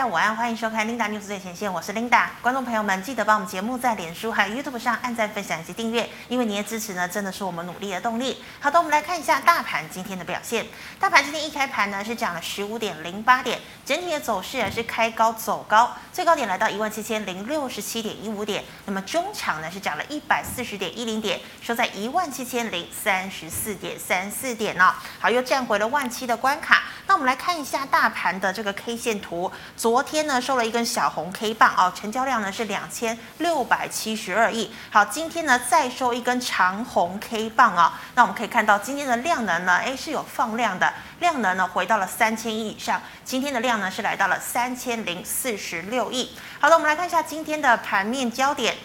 [0.00, 2.24] 大午安，欢迎收看 Linda News 最前线，我是 Linda。
[2.40, 8.42] 观众朋友们，记得帮我们节目在脸书还有 YouTube 上按赞、分享以及订阅，因为您的支持呢，真的是我们努力的动力。
[8.60, 10.64] 好的，我们来看一下大盘今天的表现。
[10.98, 18.64] 大盘今天一开盘呢，是涨了十五点零八点，整体的走势啊是开高走高，最高点来到一万七千零六十七点一五点。
[18.86, 26.84] 那么中场呢是涨了一百四十点一零点，收在一万七千零三十四点三四点呢、好，又站回了万七的关卡。
[27.06, 29.52] 那我们来看一下大盘的这个 K 线图。
[29.76, 34.72] 昨昨天呢收了一根小红 K 棒啊，成交量呢是两千六百七十二亿。
[34.88, 43.02] 好，今天呢再收一根长红 K 棒啊、那我们可以看到今天的量能呢，诶是有放量的，量能呢回到了三千亿以上。
[43.24, 46.36] 今天的量呢是来到了三千零四十六亿。
[46.60, 48.76] 好的，我们来看一下今天的盘面焦点。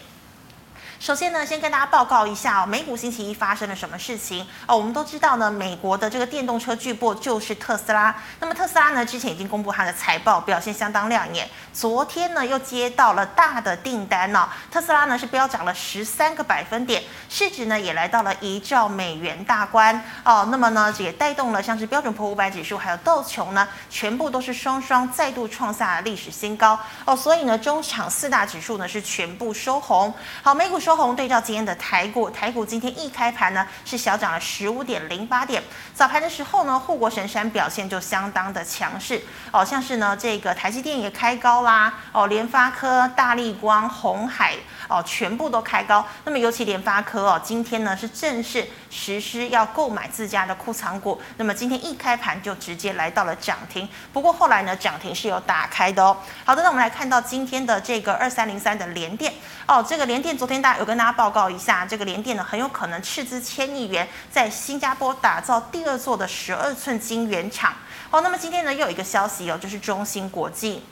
[1.05, 4.75] 首先呢，先跟大家报告一下哦，美股星期一发生了什么事情哦？
[4.75, 8.15] 我们都知道呢，美国的这个电动车巨擘就是特斯拉。
[8.39, 11.47] 那么特斯拉呢，之前已经公布它的财报，表现相当亮眼。
[11.71, 20.47] 昨天呢，又接到了大的订单呢、哦，特斯拉呢是飙涨了十三个百分点，市值呢也来到了一兆美元大关哦。
[20.49, 27.15] 那么呢，也带动了像是标准普五百指数还有道琼呢，全部都是双双再度创下了历史新高哦。
[27.15, 30.11] 所以呢，中场四大指数呢是全部收红。
[30.41, 30.79] 好，美股。
[30.85, 35.61] 收红对照今天的台股，台股今天一开盘呢是小涨了十五点零八点。
[35.93, 39.21] 早盘的时候呢，护国神山表现就相当的强势
[39.51, 44.53] 哦，像是呢这个台积电也开高啦哦，联发科、大立光、红海
[44.87, 46.05] 哦全部都开高。
[46.25, 53.87] 那么尤其联发科哦，今天呢是正式实施要购买自家的库藏股，那么今天一开盘就直接来到了涨停。
[54.11, 56.17] 不过后来呢涨停是有打开的哦。
[56.43, 59.31] 好的，那我们来看到今天的这个二三零三的联电
[59.67, 60.79] 哦，这个联电昨天大家。
[60.79, 67.73] 有跟大家报告一下，这个联电呢很有可能斥资千亿元在新加坡打造第二座的十二寸晶圆厂。
[68.11, 70.85] 哦，那么今天呢又有一个消息哦，就是中芯国际。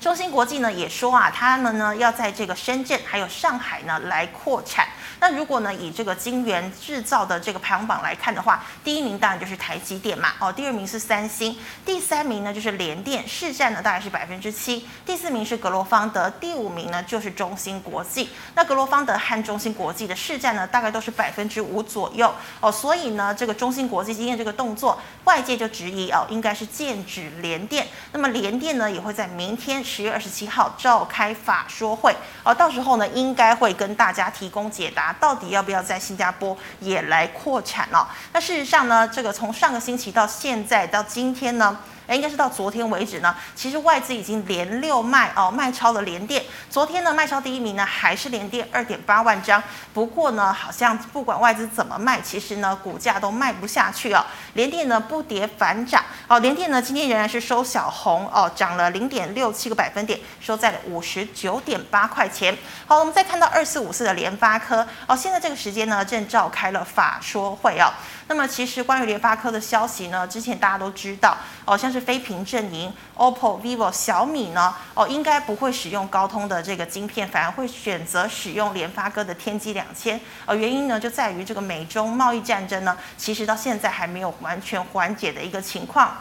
[0.00, 4.86] 中芯国际呢也说啊，他们呢要在这个深圳还有上海呢来扩产。
[5.22, 11.56] 那如果呢，以这个晶圆制造的这个排行榜来看的话，第一名当然就是台积电嘛，哦，第二名是三星，
[11.86, 18.30] 第三名呢就是联电，市占呢大概是百分之七，第四名是格罗方德，第五名呢就是中芯国际。
[18.56, 27.86] 那格罗方德和中芯国际的市占呢大概都是百分之五左右，哦，所以呢这个中芯国际今天这个动作，外界就质疑哦，应该是剑指联电。
[28.10, 32.12] 那么联电呢也会在明天十月二十七号召开法说会，
[32.42, 35.11] 哦，到时候呢应该会跟大家提供解答。
[35.12, 38.08] 到底要不要在新加坡也来扩产了？
[38.32, 41.78] 那事实上呢，这个从上个星期到现在到今天呢？
[42.08, 46.42] 应该是到昨天为止呢，其实外资已经连六卖哦，卖超了联电。
[46.68, 49.62] 昨天呢，卖超第一名呢还是连电二点八万张。
[49.94, 54.24] 不过呢，好像不管外资怎么卖，其实呢股价都卖不下去哦。
[54.54, 62.56] 联电呢不跌反涨哦，联电呢今天仍然是收小红哦，涨了零点六七个百分点，收在了五十九点八块钱。
[62.86, 67.90] 好，我们再看到二四五四的联发科哦，现在这个时间呢正召开了法说会哦。
[68.32, 80.18] 那么其实关于联发科的消息呢，之前大家都知道哦，像是非屏阵营，OPPO、VIVO、小米呢，哦，应该不会使用高通的这个晶片，反而会选择使用联发科的天玑两千。
[80.46, 86.16] 呃，原因呢就在于这个美中贸易战争呢，其实到现在还没有完全缓解的一个情况。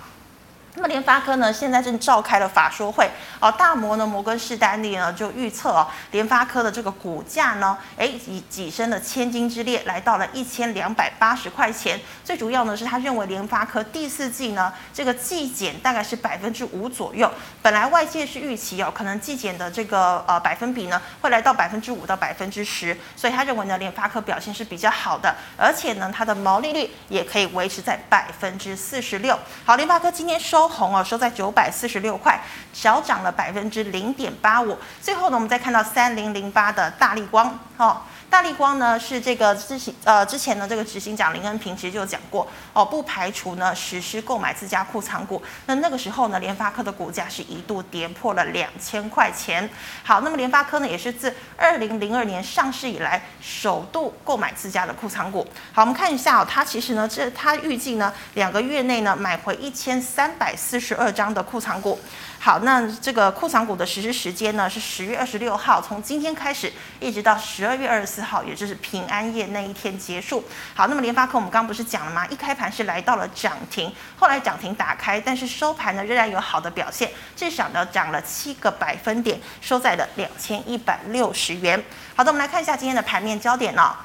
[0.75, 3.09] 那么联发科呢，现在正召开了法说会
[3.39, 3.51] 哦。
[3.51, 11.99] 大摩呢，摩根士丹利呢就预测哦，联发科的这个股价呢，哎，以跻身了千金之列，来到了一千两百八十块钱。
[12.23, 17.29] 最主要呢是他认为联发科第四季呢，这个季减大概是百分之五左右。
[17.61, 29.37] 本来外界是预期哦，可能季减的这个呃百分比呢会来到百分之五到百分之十，所以他认为呢联发科表现是比较好的，而且呢它的毛利率也可以维持在百分之四十六。
[29.65, 30.60] 好，联发科今天收。
[30.61, 32.39] 收红哦，收在九百四十六块，
[32.71, 34.77] 小涨了百分之零点八五。
[35.01, 37.97] 最后呢，我们再看到三零零八的大力光哦。
[38.31, 45.43] 大力光呢是这个之前呃之前呢这个执行长林恩平其实就讲过哦，不排除呢实施购买自家库藏股。
[45.65, 49.69] 那那个时候呢，联发科的股价是一度跌破了两千块钱。
[50.01, 55.45] 好，那么联发科呢也是自二零零二年上市以来首度购买自家的库藏股。
[55.73, 61.99] 好，我们看一下哦，它其实呢这它预计呢两个月内呢买回一千三百四十二张的库藏股。
[62.43, 70.43] 好，那这个库藏股的实施时间呢是十月二十六号，从今天开始一直到十二月二十四号，也就是平安夜那一天结束。
[70.73, 72.25] 好，那么联发科我们刚刚不是讲了吗？
[72.31, 81.79] 一开盘是来到了涨停，后来涨停打开，但是收盘呢仍然有好的表现，至少呢涨了七个百分点，收在了两千一百六十元。
[82.15, 83.95] 好的，我们来看一下今天的盘面焦点呢、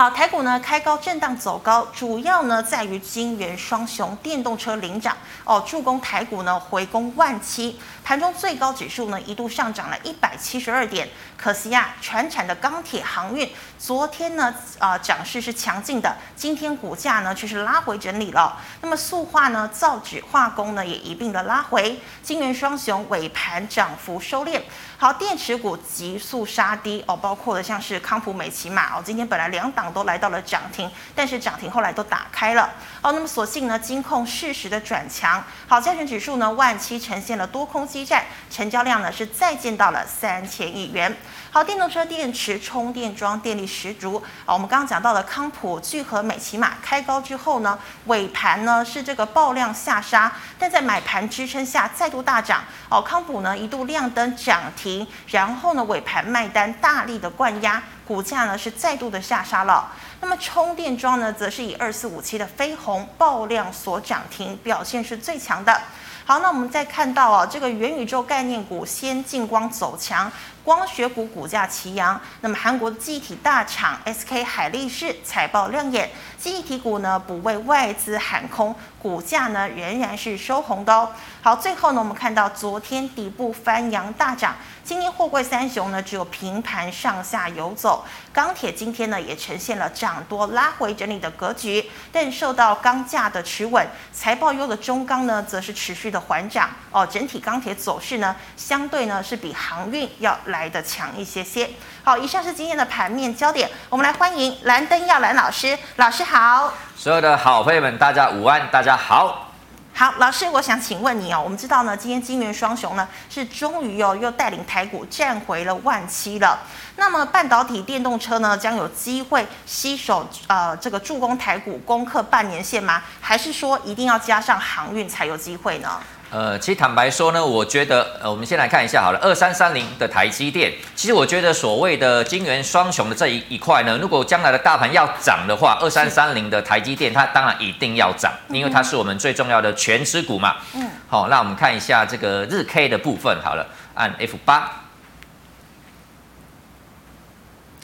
[0.00, 5.14] 好，台股呢开高震荡走高，主要呢在于金圆双雄电动车领涨
[5.44, 11.06] 哦，助攻台股呢回攻万七，盘中最高指数呢一度上涨了一百七十二点。
[11.36, 13.46] 可惜呀、啊，传产的钢铁航运
[13.78, 18.56] 昨天呢啊涨势是强劲的，今天股价呢却是拉回整理了。
[18.80, 24.62] 那么塑化呢、造纸、化工呢也一并的拉回，金圆双雄尾盘涨幅收敛。
[25.00, 32.68] 好，电池股急速杀低哦，包括的像是康普、美琪玛哦，今天本来两档都来到了涨停，但是涨停后来都打开了
[33.00, 33.10] 哦。
[33.10, 35.42] 那么所幸呢，金控适时的转强。
[35.66, 41.16] 好，加权指数呢，万七呈现了多空激战，成交量呢是再见到了三千亿元。
[41.52, 44.22] 好，电动车电池充电桩电力十足。
[44.46, 47.76] 好，我们刚刚讲到了康普、聚合、美琪玛开高之后呢，
[48.06, 50.30] 尾盘呢是这个爆量下杀，
[50.60, 52.62] 但在买盘支撑下再度大涨。
[52.88, 55.04] 哦，康普呢一度亮灯涨停。
[55.26, 59.90] 然后呢，尾盘卖单大力的灌压，股价呢是再度的下杀了。
[60.20, 65.80] 那么充电桩呢，则是以二四五七的飞宏爆量所涨停，表现是最强的。
[66.26, 70.30] 好，那我们再看到啊，这个元宇宙概念股先进光走强。
[70.64, 76.10] 光学股股价齐扬，那么韩国的记忆体大厂 SK 海力士财报亮眼，
[76.48, 81.10] 忆体股呢不为外资喊空，股价呢仍然是收红的哦。
[81.42, 101.68] 好，最后呢我们看到昨天底部翻扬大涨，今天货柜三雄呢只有平盘上下游走，钢铁今天呢也呈现了涨多拉回整理的格局，但受到钢价的持稳，财报优的中钢呢则是持续的缓涨哦，整体钢铁走势呢相对呢是比航运要来的强一些些。
[102.02, 103.68] 好，以上是今天的盘面焦点。
[103.90, 106.72] 我们来欢迎蓝灯耀蓝老师，老师好。
[106.96, 109.48] 所有的好朋友们，大家午安，大家好。
[109.92, 116.56] 好，老师，我想请问你哦，我们知道呢，今天金元双雄呢是终于哦又带领台股站回了万七了。
[116.94, 123.02] 那么半导体电动车呢将有机会携手呃这个助攻台股攻克半年线吗？
[123.20, 125.98] 还是说一定要加上航运才有机会呢？
[126.30, 140.58] 呃，其实坦白说呢，我觉得，呃，我们先来看一下好了，二三三零的台积电，其实我觉得所谓的金元双雄的这一一块呢，如果将来的大盘要涨的话，二三三零的台积电它当然一定要涨，因为它是我们最重要的权值股嘛。
[140.74, 140.88] 嗯。
[141.08, 144.70] 好，那我们看一下这个日 K 的部分好了，按 F 八。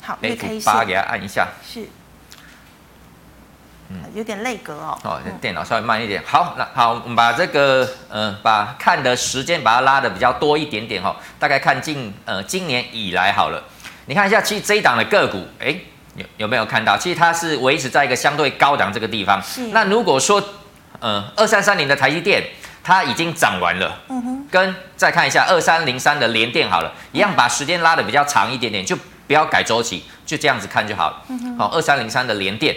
[0.02, 1.48] 好，F 八给它按一下。
[1.68, 1.88] 是。
[3.88, 4.98] 嗯，有点累格哦。
[5.04, 6.22] 哦，电脑稍微慢一点。
[6.26, 13.62] 好，那好，我们把这个呃，把看的时间把它拉的比较多一点点哈、哦，大概看近呃今年以来好了。
[14.06, 15.76] 你看一下，其实这一档的个股，哎，
[16.16, 16.96] 有有没有看到？
[16.96, 19.40] 其实它是维持在一个相对高档这个地方。
[19.42, 19.68] 是。
[19.68, 20.42] 那如果说
[21.00, 22.42] 呃二三三零的台积电，
[22.82, 24.00] 它已经涨完了。
[24.08, 24.46] 嗯哼。
[24.50, 28.96] 跟再看一下二三零三的联电好了，一样把时间拉的比较长一点点，就
[29.26, 31.22] 不要改周期，就这样子看就好了。
[31.28, 31.58] 嗯哼。
[31.58, 32.76] 好，二三零三的联电。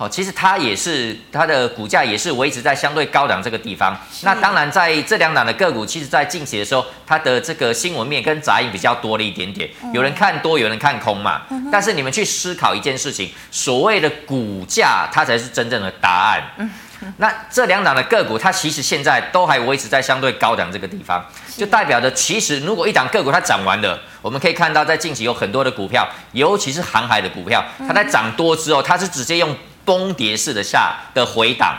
[0.00, 3.94] 哦，其实它也是它的股价也是维持在相对高档这个地方。
[4.22, 9.68] 那当然，在这两档的个股，其实在近期的时候，它的这个新闻面跟杂音比较多了一点点。
[9.92, 11.42] 有人看多，有人看空嘛。
[11.70, 16.70] 但是你们去思考一件事情，所谓的股价，它才是真正的答案。
[17.18, 21.22] 那这两档的个股，它其实现在都还维持在相对高档这个地方，
[21.58, 29.54] 就代表着其实如果一档个股它涨完了，我们可以看到在近期有很多的股票，尤其是航海的股票，它在涨多之后，它是直接用。
[29.90, 31.74] 崩跌式的下的回档，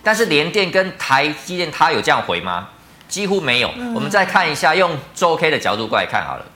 [0.00, 2.68] 但是联电跟台积电它有这样回吗？
[3.08, 3.68] 几乎没有。
[3.92, 6.46] 我们再看一下，用周 K 的角度过来看好了。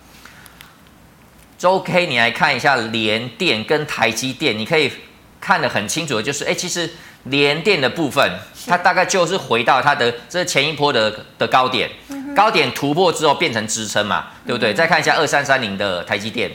[1.59, 4.93] 周 K 你来看一下联电跟台积电，你可以
[5.41, 6.89] 看得很清楚的就是，哎，其实
[7.25, 11.91] 联电的部分，它大概就是回到它的这前一波的的高点，
[12.37, 14.73] 高点突破之后变成支撑嘛，对不对？
[14.73, 16.49] 再看一下二三三零的台积电。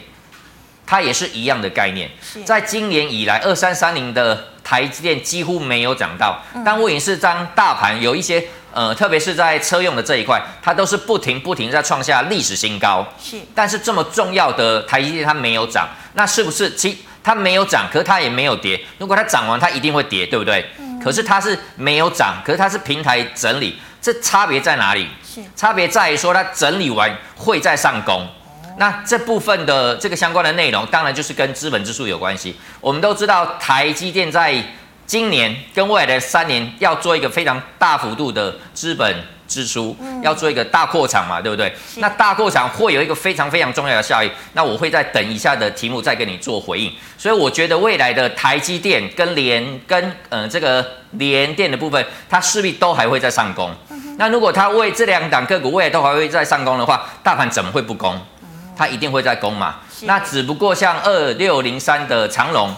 [0.87, 2.09] 它也是一样的概念，
[2.45, 6.41] 在今年以来，二三三零的台积电几乎没有涨到。
[6.65, 8.41] 但问题是，当大盘有一些
[8.71, 13.05] 呃，特别是在车用的这一块，它都是不停不停在创下历史新高。
[13.21, 18.79] 是，但是这么重要的台积电它没有涨，那是不是其它没有涨，可是它也没有跌？
[18.97, 20.65] 如果它涨完，它一定会跌，对不对？
[21.03, 25.09] 可是它是没有涨，可是它是平台整理，这差别在哪里？
[25.23, 28.25] 是，差别在于说它整理完会再上攻。
[28.77, 32.55] 那这部分的这个相关的内容，当然就是跟资本支出有关系。
[32.79, 34.63] 我们都知道，台积电在
[35.05, 41.73] 今年跟未来的三年要做一个非常大幅度的资本支出，要做一个大扩厂嘛，对不对？
[41.95, 44.29] 那大扩厂会有一个非常非常重要的效益。
[44.53, 46.91] 那我会在等一下的题目再跟你做回应。
[47.17, 53.73] 所以我觉得未来的台积电跟联跟呃这个联电的部分，它势必都还会再上攻。
[54.17, 58.19] 那如果它为这两档个股未来都还会再上攻的话，大盘怎么会不攻？
[58.77, 59.77] 它一定会在攻嘛？
[60.01, 62.71] 那只不过像二六零三的长龙，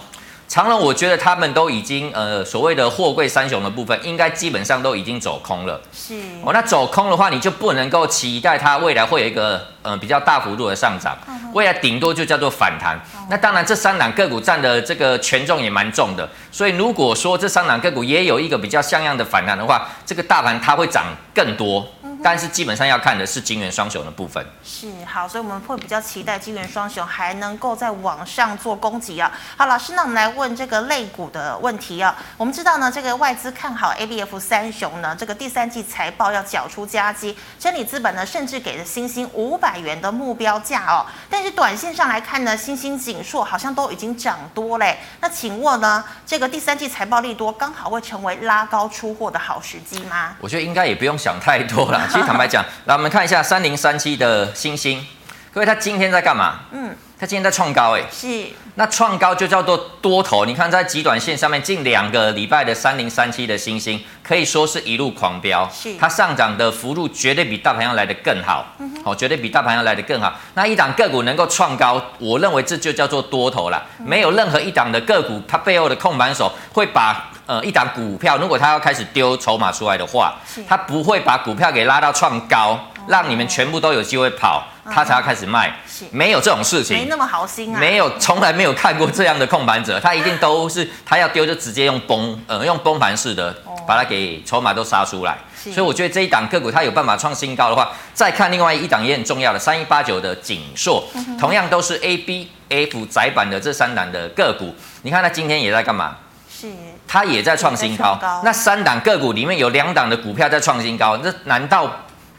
[0.47, 5.81] 长龙，我觉得他们都已经呃所谓的货柜三雄的部分，应该基本上都已经走空了。
[5.93, 11.17] 是哦，那走空的话，你就不能够期待它未来会有一个呃比较大幅度的上涨，
[11.53, 12.97] 未来顶多就叫做反弹。
[13.29, 21.85] 那当然，这三档个股占的这个权重也蛮重的，所以如果说这三档个股也有一个比较像样的反弹的话，这个大盘它会涨更多。
[22.23, 24.45] 但是基本上要看的是金元双雄的部分。
[24.63, 29.31] 是好，所以我们会比较期待金元双雄还能够在往上做攻击啊。
[29.57, 32.15] 好，老师，那我们来问这个类股的问题啊。
[32.37, 41.05] 我们知道呢，这个外资看好 ABF 三雄呢，这个第三季财报要缴出佳绩，真理资本呢甚至给了新兴五百元的目标价哦。
[41.29, 44.97] 但是短线上来看呢，新兴、锦硕好像都已经涨多嘞。
[45.21, 50.35] 那请问呢，这个第三季财报利多刚好会成为拉高出货的好时机吗？
[50.39, 52.08] 我觉得应该也不用想太多了。
[52.09, 55.05] 其实坦白讲，来我们看一下三零三七的星星，
[55.53, 56.61] 各位，他今天在干嘛？
[56.71, 58.47] 嗯，他今天在创高，哎，是。
[58.73, 60.45] 那创高就叫做多头。
[60.45, 65.95] 你看在极短线上面，近两个礼拜的三零三七的星星，可以说是一路狂飙，是。
[65.99, 70.33] 它上涨的幅度绝对比大盘要来得更好，嗯，好，绝对比大盘要来得更好。
[70.55, 73.85] 那一档个股能够创高，我认为这就叫做多头了。
[73.99, 77.29] 没有任何一档的个股，它背后的控盘手会把。
[77.49, 80.35] 呃，一档股票，如果他要开始丢筹码出来的话，
[80.67, 85.75] 他不会把股票给拉到创高，让你们全部都有机会跑，他才要开始卖。
[86.11, 87.79] 没有这种事情，没那么好心啊。
[87.79, 93.51] 没有，从来没有看过这样的控盘者，他一定都是他要丢就直接用崩，呃，用崩盘式的
[93.87, 95.35] 把它给筹码都杀出来。
[95.55, 101.03] 所以我觉得这一档个股它有办法创新高的话，再看另外一档也很重要的三一八九的景硕，
[101.39, 106.15] 同样都是 A B F 窄板的这三档的个股，你看它今天也在干嘛？
[106.59, 106.67] 是。
[107.07, 111.89] 它也在创新高，那三档个股里面有两档的股票在创新高，那难道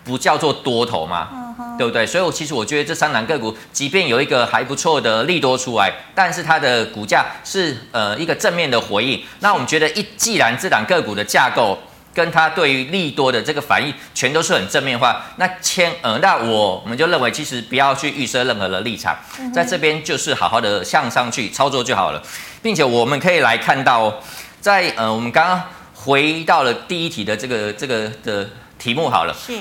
[0.04, 1.28] 不叫做多头吗？
[1.76, 2.06] 对不对？
[2.06, 9.22] 所以，我其实我觉得这三档个股，即便有一个还不错的利多出来，但是它的股价是呃一个正面的回应。
[9.40, 11.78] 那我们觉得一既然这档个股的架构
[12.14, 19.16] 跟它对于利多的这个反应全都是很正面的话，那千呃那我我们就认为其实不要去预设任何的立场，
[19.52, 22.22] 在这边就是好好的向上去操作就好了，
[22.62, 24.20] 并且我们可以来看到。
[24.60, 25.62] 在呃，我们刚刚
[25.94, 28.46] 回到了第一题的这个这个的
[28.78, 29.58] 题目好了，是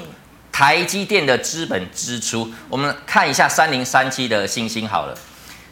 [0.52, 2.52] 台积电的资本支出。
[2.68, 5.18] 我们看一下三零三七的星星好了，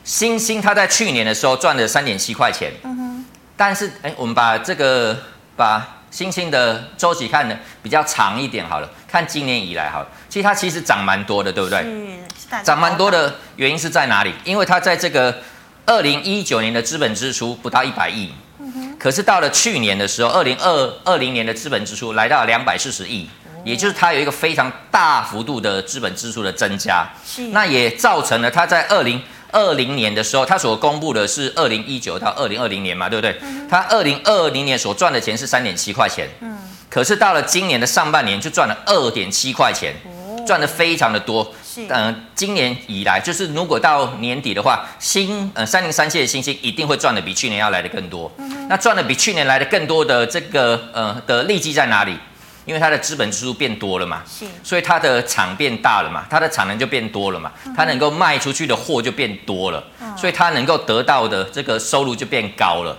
[0.06, 3.26] 星星它在去年的时候赚了三点七块钱，嗯哼，
[3.58, 5.18] 但是哎，我们把这个
[5.58, 11.86] 把星星的周期看的比较长一点好了，看今年以来好了，其实它其实涨蛮多的，对不对？
[12.64, 14.34] 涨蛮多的原因是在哪里？
[14.46, 15.38] 因为它在这个
[15.88, 18.30] 二零一九年的资本支出不到一百亿。
[19.00, 23.30] 可是到了去年的时候，二零二二零年的资本支出来到两百四十亿，
[23.64, 27.08] 也就是它有一个非常大幅度的资本支出的增加。
[27.26, 33.40] 是，那也造成了它在二零二零年的时候，它所公布的是二零一九到二零二零年嘛，对不对？
[33.70, 36.28] 它二零二零年所赚的钱是三点七块钱。
[36.42, 36.58] 嗯。
[36.90, 39.94] 可是到了今年的上半年就赚了二点七块钱，
[40.48, 41.54] 赚的非常的多。
[41.64, 48.32] 是嗯、呃，今年以来，就是如果到年底的话，新呃三零三七的新星一定会赚的比去年要来的更多。
[48.38, 52.18] 嗯、那赚的比去年来的更多的这个呃的利基在哪里？
[52.66, 62.98] 因为它的资本支出变多了嘛，是，所以它的厂变大了嘛，它的产能就变多了嘛，它能够卖出去的货就变多了，嗯、所以它能够得到的这个收入就变高了，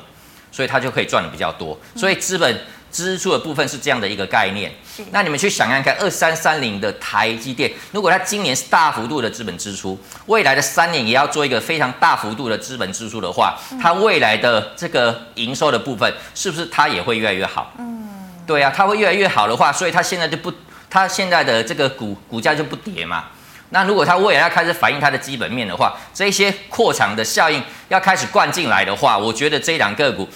[0.50, 1.78] 所以它就可以赚的比较多。
[1.97, 2.61] 所以资本。
[2.90, 4.73] 支出的部分是这样的一个概念，
[5.11, 17.73] 那你们去想想看，二三三零的台积电，如果它今年是大幅度的资本支出，未来的三年也要做一个非常大幅度的资本支出的话，它未来的这个营收的部分，是不是它也会越来越好？
[17.78, 18.09] 嗯，
[18.47, 20.52] 对啊，它会越来越好的话，所以它现在就不，
[20.88, 23.26] 它现在的这个股股价就不跌嘛。
[23.71, 30.26] 那如果它未来要开始反映它的基本面的话，这些扩厂的效应要开始灌进来的话，我觉得这两个股。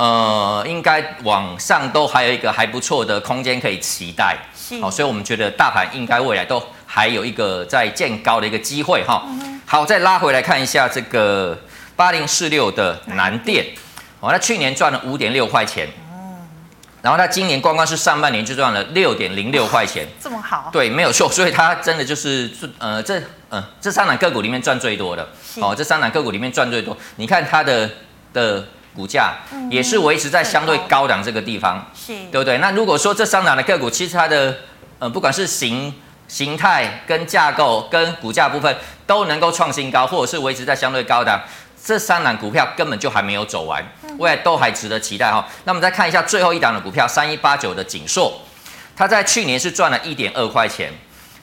[0.00, 4.34] 呃，应该往上都还有一个还不错的空间可以期待，
[4.80, 9.16] 好、哦，所以我们觉得大盘应该未来都还有一个在见高的一个机会哈。
[9.16, 11.58] 哦嗯、好，再拉回来看一下这个
[11.96, 13.66] 八零四六的南电，
[14.20, 16.48] 哦，那去年赚了五点六块钱，嗯，
[17.02, 20.70] 然后它今年光光是上半年就赚了六点零六块钱， 这么好？
[20.72, 27.90] 对，没有错，所以它真的就是呃这呃这三档个股里面赚最多的，哦，这三档个股里面赚最多，你看它的
[28.32, 28.64] 的。
[28.94, 29.34] 股价
[29.70, 32.58] 也是维持在相对高档这个地方，是，对不对？
[32.58, 34.56] 那如果说这三档的个股，其实它的
[34.98, 35.94] 呃，不管是形
[36.28, 41.40] 形态、跟架构、跟股价部分，都能够创新高，或者是维持在相对高档，
[41.82, 43.84] 这三档股票根本就还没有走完，
[44.18, 45.46] 未来都还值得期待哈。
[45.64, 48.40] 那我们再看一下最后一档的股票，三一八九的景硕，
[48.94, 50.92] 它在去年是赚了一点二块钱，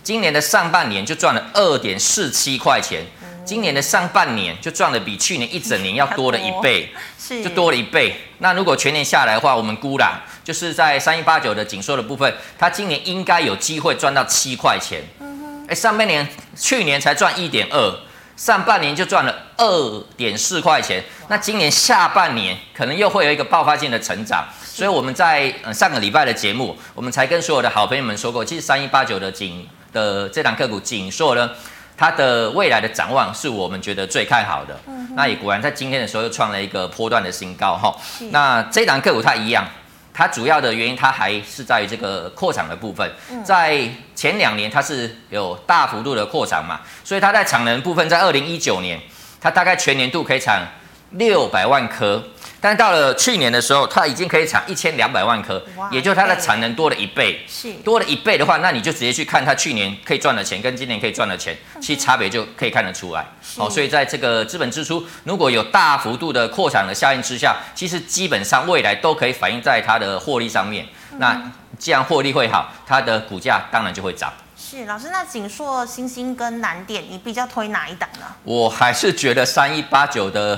[0.04, 3.04] 今年的上半年就赚了二点四七块钱。
[3.48, 8.14] 今年的上半年就赚的比去年一整年要多了一 倍，是就多了一倍。
[8.40, 15.02] 那如果全年下来的话，我们估啦，就是在三一八九的紧缩的部分，它今年应该有机会赚到七块钱。
[15.22, 18.00] 嗯哼，哎，上半年去年才赚一点二。
[18.36, 31.50] 上半年就赚了二点四块钱，那今年下半年可能又会有一个爆发性的成长，所以我们在呃上个礼拜的节目，我们才跟所有的好朋友们说过，其实三一八九的紧的这档个股紧缩呢，
[31.98, 34.80] 它的未来的展望是我们觉得最看好的，
[35.16, 37.94] 那也果然在今天的时候又创了一个波段的新高哈，
[38.30, 39.68] 那这档个股它一样。
[40.14, 43.08] 它主要的原因，它还是在于这个扩产的部分，
[43.44, 49.00] 在前两年它是有大幅度的扩产嘛，所以它在产能部分，在二零一九年，
[49.40, 50.68] 它大概全年度可以产
[51.12, 52.24] 六百万颗。
[52.60, 57.44] 但到了去年的时候，它已经可以产一千两百万颗，也就是它的产能多了一倍。
[57.48, 63.26] 是多了一倍的话，那你就直接去看它去年可以赚的钱跟今年可以赚的钱，其实差别就可以看得出来。
[63.58, 70.86] 好，所以在这个资本支出如果有大幅度的扩产的效应之下，其实基本上未来都可以反映在它的获利上面。
[71.20, 71.40] 那
[71.78, 74.34] 既然获利会好，它的股价当然就会涨。
[74.78, 78.28] 是老师，那景硕、星星跟南电，你比较推哪一档呢？
[78.44, 80.56] 我还是觉得三一八九的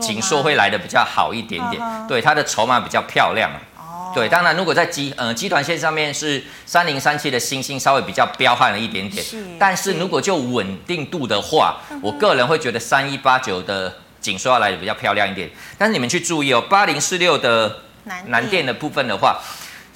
[0.00, 3.50] 景硕会来的比较好一点点，呵呵对，它的筹码比较漂亮。
[3.76, 15.50] 哦，对，当然如果在集呃集团线上面是三零三七的星星稍微比较彪悍了一点点，是，但是如果就稳定度的话，我个人会觉得三一八九的景硕要来的比较漂亮一点。
[15.76, 17.80] 但是你们去注意哦，八零四六的
[18.28, 19.38] 南电的部分的话。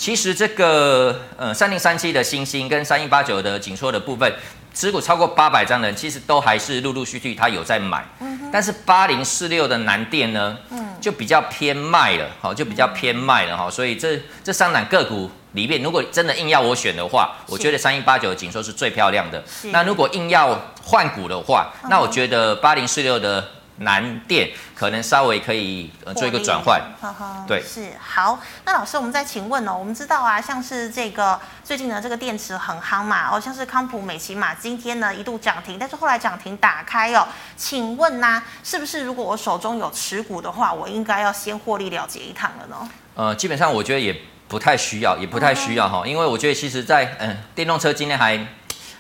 [0.03, 4.35] 其实这个呃三零三七的星星跟三一八九的紧缩的部分，
[4.75, 8.05] 持股超过八百张的人，其实都还是陆陆续续他有在买。
[8.19, 13.71] 嗯、哼但是八零四六的南电呢，嗯、就比较偏卖了，好，就比较偏卖了哈。
[13.71, 19.41] 所以这这三档个股里面，如果真的硬要我选的话，我觉得三一八九的紧缩是最漂亮的。
[19.47, 23.49] 是那如果硬要换股的话，那我觉得八零四六的。
[23.79, 28.39] 南电可能稍微可以做一个转换，呵呵对，是好。
[28.65, 37.27] 那老师，我们再请问哦，我们知道啊，像是这个最近的这个电池很夯嘛，哦，像是康普、美琪玛，今天呢一度涨停，但是后来涨停打开哦，
[37.57, 42.89] 请问呢、啊，是不是如果我手中有持股的话，我应该要先获利了结一趟了呢？
[43.15, 44.15] 呃，基本上我觉得也
[44.49, 48.39] 不太需要，也不太需要哈，嗯、因为我觉得其实在嗯电动车今天还。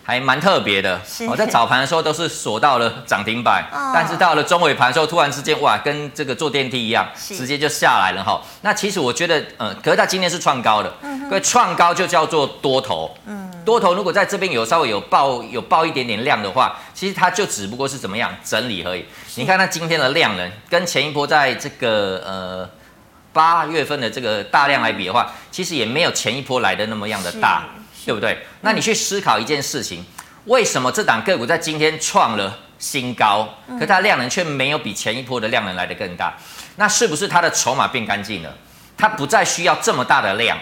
[0.04, 8.42] 还蛮特别的，我、哦、在早盘的时候都是锁到了涨停板，哦、但是到了中尾盘的时候，突然之间哇，跟这个坐电梯一样，直接就下来了哈。
[8.62, 19.04] 那其实我觉得，呃，可是它今天是创高的，嗯哼，因为创高就叫做多头，嗯，多头如果在这边有稍微有爆有爆一点点量的话，其实它就只不过是怎么样整理而已。
[19.36, 22.68] 你看它今天的量能，跟前一波在这个呃
[23.32, 27.62] 八月份的这个大量来比的话，嗯、其实也没有前一波来的那么样的大。
[28.04, 28.38] 对不对？
[28.60, 30.04] 那你去思考一件事情，
[30.46, 36.34] 为什么这档个股在今天创了新高，可它量能却没有比前一波的量能来得更大？
[36.76, 38.52] 那是不是它的筹码变干净了？
[38.96, 40.58] 它不再需要这么大的量，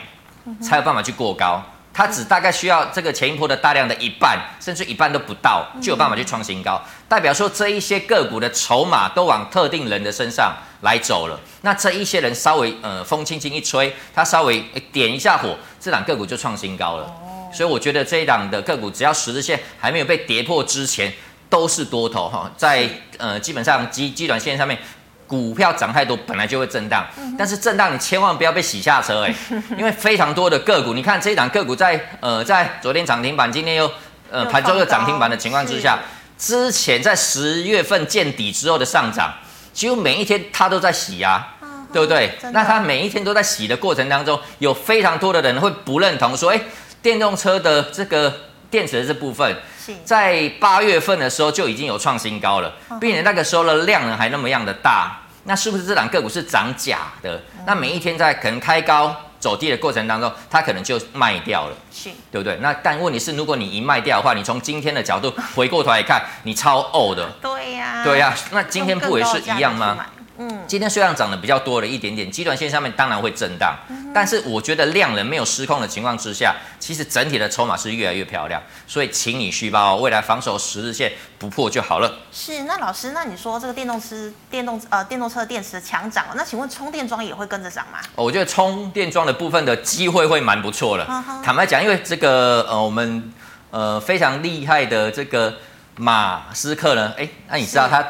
[0.62, 1.62] 才有办法去过高？
[1.92, 6.81] 它只大概需要这个前一波的大量的一半，甚至一半都不到，就有办法去创新高。
[7.09, 11.38] 代表说这一些个股的筹码都往特定人的身上来走了。
[11.62, 14.61] 那这一些人稍微呃风轻轻一吹，他稍微
[14.92, 17.12] 点一下火，这档个股就创新高了。
[17.52, 21.12] 所以我觉得这一档的个股，只要十字线还没有被跌破之前，
[21.48, 22.50] 都是多头哈。
[22.56, 24.78] 在呃基本上基基短线上面，
[25.26, 27.04] 股票涨太多本来就会震荡，
[27.36, 29.34] 但是震荡你千万不要被洗下车哎，
[29.76, 33.90] 因为非常多的个股，你看这一档个股在呃在昨天涨停板，今天又
[34.30, 35.98] 呃盘中又涨停板的情况之下，
[36.38, 39.34] 之前在十月份见底之后的上涨，
[39.72, 41.56] 几乎每一天它都在洗啊，
[41.92, 42.38] 对不对？
[42.52, 46.60] 那它每一天都在洗的过程当中，有非常多的人会不认同说，哎。
[47.02, 48.32] 电动车的这个
[48.70, 49.56] 电池的这部分，
[50.04, 57.40] 在八月份的时候就已经有创新高了，并且那个时候的量呢还那么样的大，那是不是这档个股是涨假的？
[57.66, 62.56] 那每一天在可能开高走低的过程当中，它可能就卖掉了，是，对不对？
[62.60, 70.06] 那但问题是，如果你一卖掉的话，你从今天的角度回过头来看，你超呕的，对呀，对呀，那今天不也是一样吗？
[70.42, 82.20] 嗯，今天虽然涨得比较多了一点点，基短线上面当然会震荡，嗯、但是我觉得量能没有失控的情况之下，其实整体的筹码是越来越漂亮，所以请你续抱，未来防守十日线不破就好了。
[82.33, 87.98] 是，那老师，那你说这个电动车、电动呃电动车电池强涨，那请问充电桩也会跟着涨吗？
[88.14, 91.05] 哦，我觉得充电桩的部分的机会会蛮不错的。
[91.44, 93.31] 坦白讲，因为这个呃我们
[93.70, 95.57] 呃非常厉害的这个
[95.96, 98.03] 马斯克呢，哎，那你知道他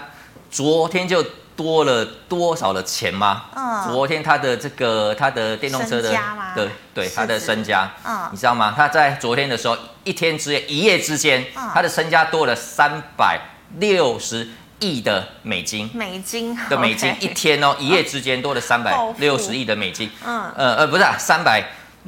[0.48, 1.24] 昨天就。
[1.60, 3.42] 多了多少的钱吗？
[3.54, 6.10] 嗯，昨天他的这个他的电动车的
[6.56, 8.72] 的对他的身家，嗯，你知道吗？
[8.74, 11.44] 他在昨天的时候一天之间一夜之间，
[11.74, 13.38] 他的身家多了三百
[13.76, 21.62] 六十亿的美金，美金的美金一天哦， 一夜之间多了三百六十亿的美金，嗯，呃呃，不是啊，三百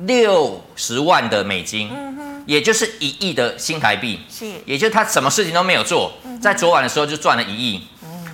[0.06, 7.86] 六十万的美金，嗯哼，也就是一亿的新台币，是，也就是他什么事情都没有做，在昨晚的时候就赚了一亿，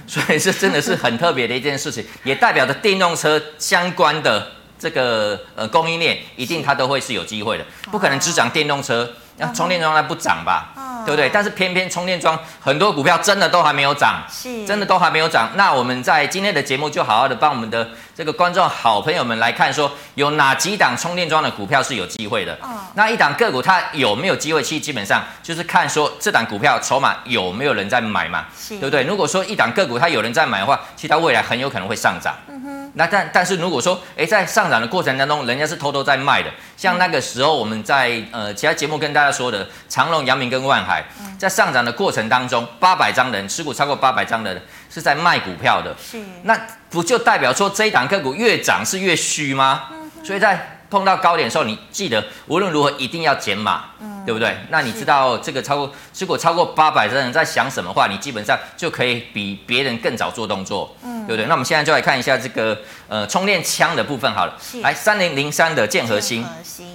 [0.10, 10.72] 所以这真的是很特别的一件事情，也代表着电动车相关的这个呃供应链一定它都会是有机会的，不可能只涨电动车，那充电桩它不涨吧？
[11.04, 11.30] 对不对？
[11.32, 15.50] 但是偏偏充电桩很多股票真的都还没有涨，是，真的都还没有涨。
[15.54, 22.52] 那我们在今天的节目就好好的帮我们的这个观众好朋友们来看，说有哪几档充电桩的股票是有机会的。
[22.60, 24.60] 哦，那一档个股它有没有机会？
[24.60, 29.04] 其实基本上就是看说这档股票筹码有没有人在买嘛，是，对不对？
[29.04, 32.34] 如果说一档个股它有人在买的话，其实它未来很有可能会上涨。
[32.48, 32.92] 嗯哼。
[32.94, 41.04] 那但但是如果说，诶，在上涨的过程当中，人家是偷偷在卖的，像那个时候我们在呃其他节目跟大家说的长隆、阳明跟万海，
[41.38, 44.60] 在上涨的过程当中，八百张人持股超过八百张的人
[44.98, 46.58] 是在卖股票的，是，那
[46.90, 49.84] 不就代表说这一档个股越涨是越虚吗？
[50.24, 54.58] 所以在碰到高点的时候，你记得无论如何一定要减码，嗯对不对？
[54.70, 61.46] 那你知道这个超过如果超过八百张的人在想什么话，你基本上就可以比别人更早做动作，嗯对不对？
[61.46, 66.86] 那我们现在就来看一下这个呃充电枪的部分好了，来三零零三的建和兴，核心，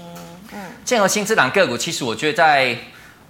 [0.52, 2.78] 嗯，建和兴这档个股其实我觉得在。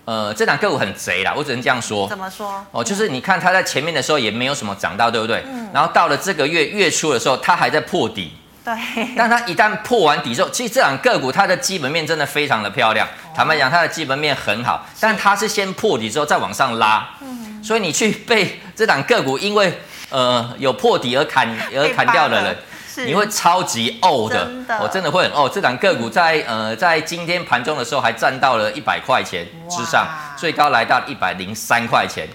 [0.05, 2.07] 呃，这档个股很贼啦，我只能这样说。
[2.09, 2.65] 怎么说？
[2.71, 5.43] 哦，就是你看它在前面的时候也没有什么涨到，对不对？
[5.47, 5.69] 嗯。
[5.73, 8.33] 然后到了这个月月初的时候，它还在破底。
[8.65, 8.73] 对。
[9.15, 13.07] 但它一旦破完底之后，其实这档个股它的基本面真的非常的漂亮。
[13.07, 17.07] 哦、坦白讲，它的基本面很好，但它是先破底之后再往上拉。
[17.21, 17.63] 嗯。
[17.63, 22.57] 所以你去被这档个股因为呃有破底而砍而砍掉的人。
[22.97, 25.49] 你会超级呕的，我真，真的会很呕。
[25.49, 32.27] 这档个股在呃在今天盘中的时候还站到了一百块钱之上，最高来到一百零三块钱。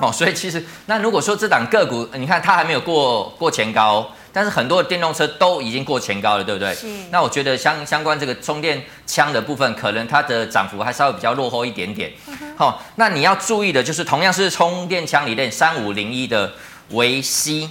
[0.00, 6.74] 哦，所以其实那如果说这档个股，你看它还没有过过前高，但是很多的电动车都已经过前高了，对不对？
[6.74, 6.86] 是。
[7.10, 12.12] 那我觉得相相关这个充电枪的部分，可能它的涨幅还稍微比较落后一点点。
[12.56, 16.52] 好、哦，那你要注意的就是，同样是充电枪里面三五零一的
[16.90, 17.70] 维 C，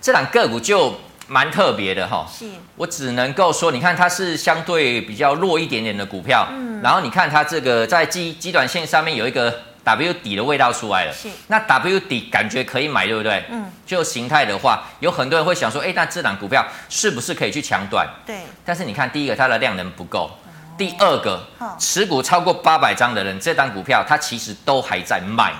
[0.00, 0.98] 这档个股就。
[1.28, 2.46] 蛮特别的哈，是。
[2.74, 13.44] 我只能够说，你看它是相对比较弱一点点的股票，嗯，然后你看它这个在基基短线上面有一个 W 底的味道出来了，是，那 W 底感觉可以买，对不对？
[13.50, 18.08] 嗯，就形态的话，有很多人会想说，哎，那这档股票是不是可以去抢短？
[18.26, 20.30] 对，但是你看第一个它的量能不够，
[20.76, 21.46] 第二个
[21.78, 25.52] 持股超过八百张的人，这档股票它其实都还在卖。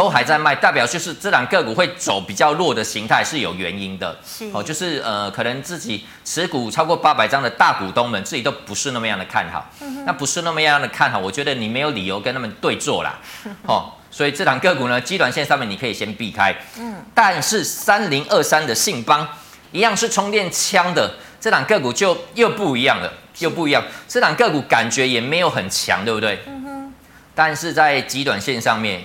[0.00, 4.18] 都还在卖，代表就是这两个股会走比较弱的形态是有原因的。
[4.26, 9.70] 是哦，就是呃，可能自己持股超过八百张的大股东们自己都不是那么样的看好。
[9.82, 13.18] 嗯、那不是那么样的看好，我觉得你没有理由跟他们对坐啦。
[13.68, 16.54] 哦，所以这两个股呢，基短线上面你可以先避开。
[16.78, 19.28] 嗯，但是三零二三的信邦
[19.70, 23.84] 一样是充电枪的，这两个股就又不一样了，又不一样。
[24.08, 26.42] 这两个股感觉也没有很强，对不对？
[26.46, 26.94] 嗯哼。
[27.34, 29.04] 但是在极短线上面。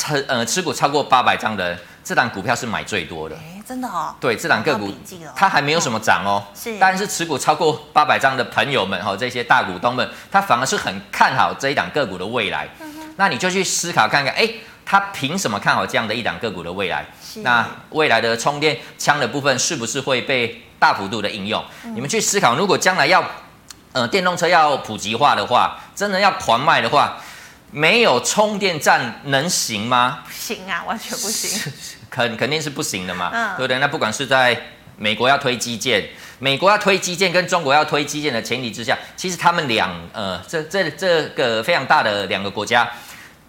[0.00, 3.36] 持呃持股超过八百张的人，这档股票是买最多的。
[3.36, 4.14] 哎，真的哦。
[4.18, 4.90] 对，这档个股
[5.36, 6.42] 它还没有什么涨哦。
[6.54, 6.78] 是。
[6.78, 12.66] 但是持股超过八百张的朋友们哈，这些大股东们，他反而是很看好这一档个股的未来。
[12.80, 13.14] 嗯。
[13.16, 14.48] 那你就去思考看看，哎，
[14.86, 17.04] 他凭什么看好这样的一档个股的未来？
[17.22, 17.40] 是。
[17.40, 21.62] 那未来的充电枪的部分是不是会被大幅度的应用？
[21.84, 21.94] 嗯。
[21.94, 23.22] 你们去思考，如果将来要
[23.92, 27.18] 呃电动车要普及化的话，真的要狂卖的话。
[27.70, 30.24] 没有充电站能行吗？
[30.26, 31.72] 不行啊，完全不行，
[32.10, 33.78] 肯肯定是不行的嘛，嗯、对不对？
[33.78, 34.60] 那不管是在
[34.96, 42.88] 美国要推基建，美国要推基建跟中国要推基建的前提之下，其实他们两呃这这这个非常大的两个国家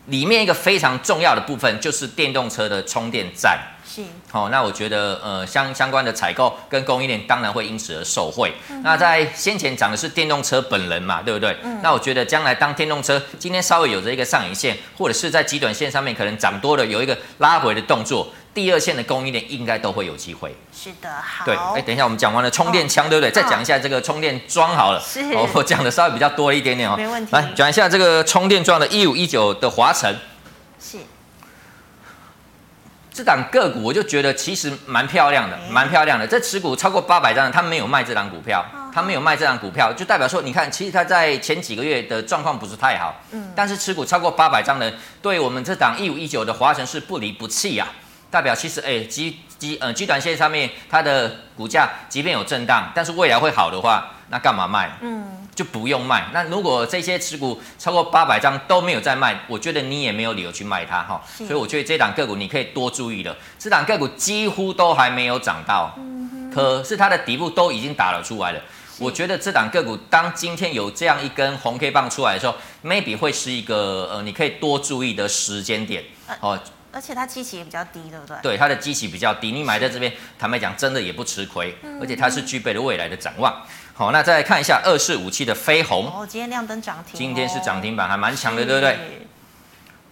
[0.08, 3.60] 里面一个非常重要的部分就是电动车的充电站。
[3.94, 4.02] 是，
[4.32, 8.54] 好、哦，那我觉得，呃，相相关的采购跟供应链当然会因此而受惠。
[8.70, 11.58] 嗯、那在先前讲的是电动车本人嘛，对不对？
[11.62, 20.56] 嗯、那我觉得将来当电动车今天稍微有着一个上影线，或者是在极短线上面可能涨多了，有一个拉回的动作，第二线的供应链应该都会有机会。
[20.72, 21.44] 是的，好。
[21.44, 23.30] 对，哎，等一下，我们讲完了充电枪，哦、对不对？
[23.30, 25.02] 再讲一下这个充电桩好了。
[25.06, 25.20] 是。
[25.34, 26.96] 哦，我讲的稍微比较多一点点哦。
[26.96, 27.34] 没问题。
[27.34, 30.18] 来讲一下这个充电桩的一五一九的华晨。
[30.80, 31.00] 是。
[33.14, 36.26] 这档个股我就觉得其实蛮漂亮的，蛮漂亮的。
[36.26, 47.86] 这持股超过八百张的，他没有卖这档股票，他没有卖这档股票，就代表说，你看，其实他在前几个月的状况不是太好，嗯，但是持股超过八百张的，对我们这档一五一九的华城是不离不弃呀，
[48.32, 54.98] 代表其实哎，基基呃基短线上面它的股价即便有震荡，但是未来会好的话，那干嘛卖？
[55.02, 56.30] 嗯，就不用卖。
[56.34, 61.22] 那如果这些持股超过八百张都没有在卖，我觉得你也没有理由去卖它哈。
[61.38, 63.36] 所以我觉得这档个股你可以多注意了。
[63.60, 65.94] 这档个股几乎都还没有涨到，
[66.54, 68.62] 可是它的底部都已经打了出来了。
[68.98, 76.04] 我觉得这档个股当今天有这样一根红 K 棒出来的时候，maybe 会是一个呃你可以多注意的时间点
[76.40, 76.58] 哦。
[76.92, 78.38] 而且它基期也比较低，对不对？
[78.42, 83.62] 对，它的基期比较低，你买在这边，坦白讲，真的也不吃亏，嗯、而且它是具备了未来的展望。
[83.94, 88.98] 好，那再来看一下二四五七的飞鸿，哦，今天亮灯涨停，今天是涨停板，还蛮强的，对不对？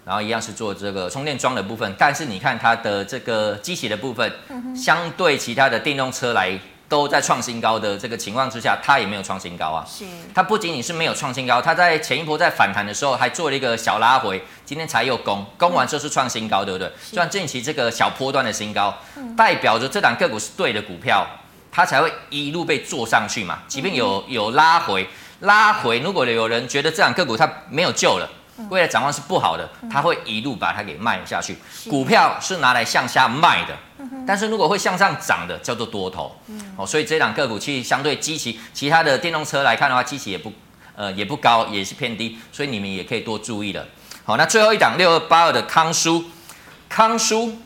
[0.05, 6.59] 然后一样是做这个充电桩的部分，但是你看它的这个机器的部分，嗯、相对其他的电动车来。
[6.89, 9.85] 都在创新高的这个情况之下，它也没有创新高啊。
[9.87, 16.91] 是，它不仅仅是没有创新高，它在前一波在反弹的时候还做了一个小拉回，今天才又攻，攻完之后是创新高，对不对？
[16.99, 18.97] 算近期这个小波段的新高，
[19.37, 21.25] 代表着这档个股是对的股票，
[21.71, 23.59] 它才会一路被做上去嘛。
[23.67, 25.07] 即便有有拉回，
[25.41, 28.27] 拉回，如果有人觉得这档个股它没有救了，
[28.71, 31.55] 未来展望是不好的，它会一路把它给卖下去。
[31.87, 33.77] 股票是拿来向下卖的。
[34.25, 36.35] 但是如果会向上涨的叫做多头，
[36.77, 40.53] 哦，所以这档个股其实相对基期，其他的电动车来看的话，基期也不
[40.95, 43.85] 呃也不高，也是偏低，所以你们也可以多注意了。
[44.23, 46.25] 好，那最后一档六二八二的康舒，
[46.87, 47.57] 康舒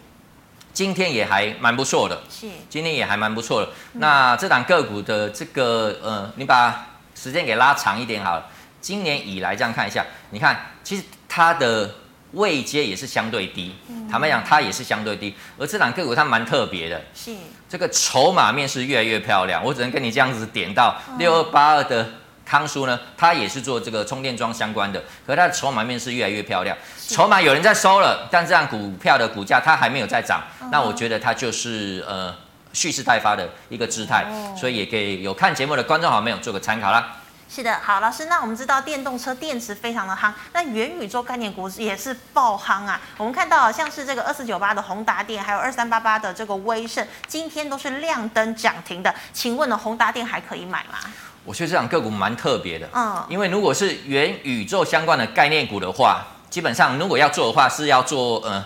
[0.73, 3.69] 今天也还蛮不错的，是，今天也还蛮不错的。
[3.93, 8.47] 那这档个股的这个呃，你把时间给拉长一点好了，
[8.81, 11.95] 今年以来这样看一下，你看其实它的。
[12.33, 13.73] 位阶也是相对低，
[14.09, 15.33] 坦白讲，它也是相对低。
[15.57, 17.31] 而这档个股它蛮特别的，是
[17.69, 19.63] 这个筹码面是越来越漂亮。
[19.63, 22.09] 我只能跟你这样子点到六二八二的
[22.45, 26.75] 康舒呢，它也是做这个充电桩相关的，可是它的筹码面是越来越漂亮。
[27.07, 30.41] 筹码有人在收了，但这样股票的股价它还没有在涨，
[30.71, 32.35] 那我觉得它就是呃
[32.73, 34.25] 蓄势待发的一个姿态，
[34.57, 37.17] 所以也给有看节目的观众好朋友做个参考啦。
[37.55, 42.99] 是的，好老师，那我们知道电动车电池非常的夯，那元宇宙概念股也是爆夯啊。
[43.15, 49.13] 我们看到像是这个二四九八的宏达电，还有二三八八的这个威盛，今天都是亮灯涨停的。
[49.31, 50.97] 请问呢，宏达电还可以买吗？
[51.45, 58.65] 我觉得这档个股蛮特别的，嗯，因为如果是元宇宙相关的概念股的话，基本上如果要做的话，是要做呃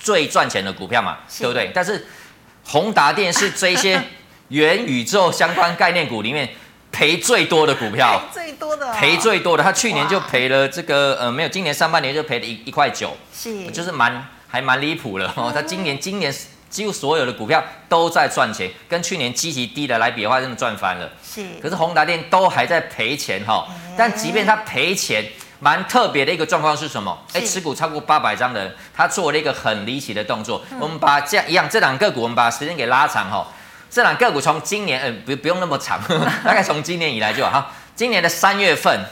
[0.00, 1.70] 最赚钱的股票嘛，是对不对？
[1.74, 2.06] 但是
[2.64, 4.02] 宏达电是这些
[4.48, 6.48] 元宇宙相关概念股里面。
[6.92, 15.50] 赔最多的股票，最多的赔最多的，他去年就赔了这个呃没有，今年上半年就赔了一一块九，是就是蛮还蛮离谱了哦。
[15.52, 16.32] 他今年今年
[16.68, 21.10] 几乎所有的股票都在赚钱，跟去年基期低的来比的话，真的赚翻了。
[21.24, 23.66] 是，可是宏达电都还在赔钱哈。
[23.96, 25.24] 但即便他赔钱，
[25.60, 27.18] 蛮特别的一个状况是什么？
[27.32, 30.62] 哎，持股超过八百张的人，他做了一个很离奇的动作。
[30.78, 33.46] 我们把这样一样这两个股，我们把时间给拉长哈。
[33.92, 36.00] 这档个股从今年，呃，不不用那么长，
[36.42, 37.50] 大概从今年以来就好。
[37.50, 39.04] 哈，今年的三月份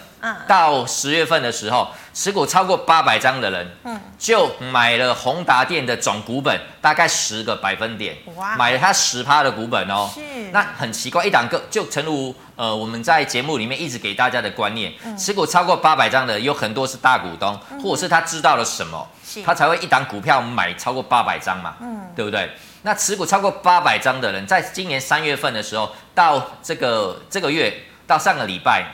[0.48, 10.08] 到十月份的时候，持股超过八百张的人，嗯，就买了宏达电的总股本大概十个百分点，哇，买了它十趴的股本哦。
[10.14, 19.06] 是，那很奇怪，一档个就诚如呃我们在节目里面一直给大家的观念，持股超过八百张的有很多是大股东，或者是他知道了什么，
[19.44, 22.50] 他才会一档股票买超过八百张嘛，嗯，对不对？
[22.82, 28.86] 那持股超过八百张的人，在今年三月份的时候，到这个这个月到上个礼拜，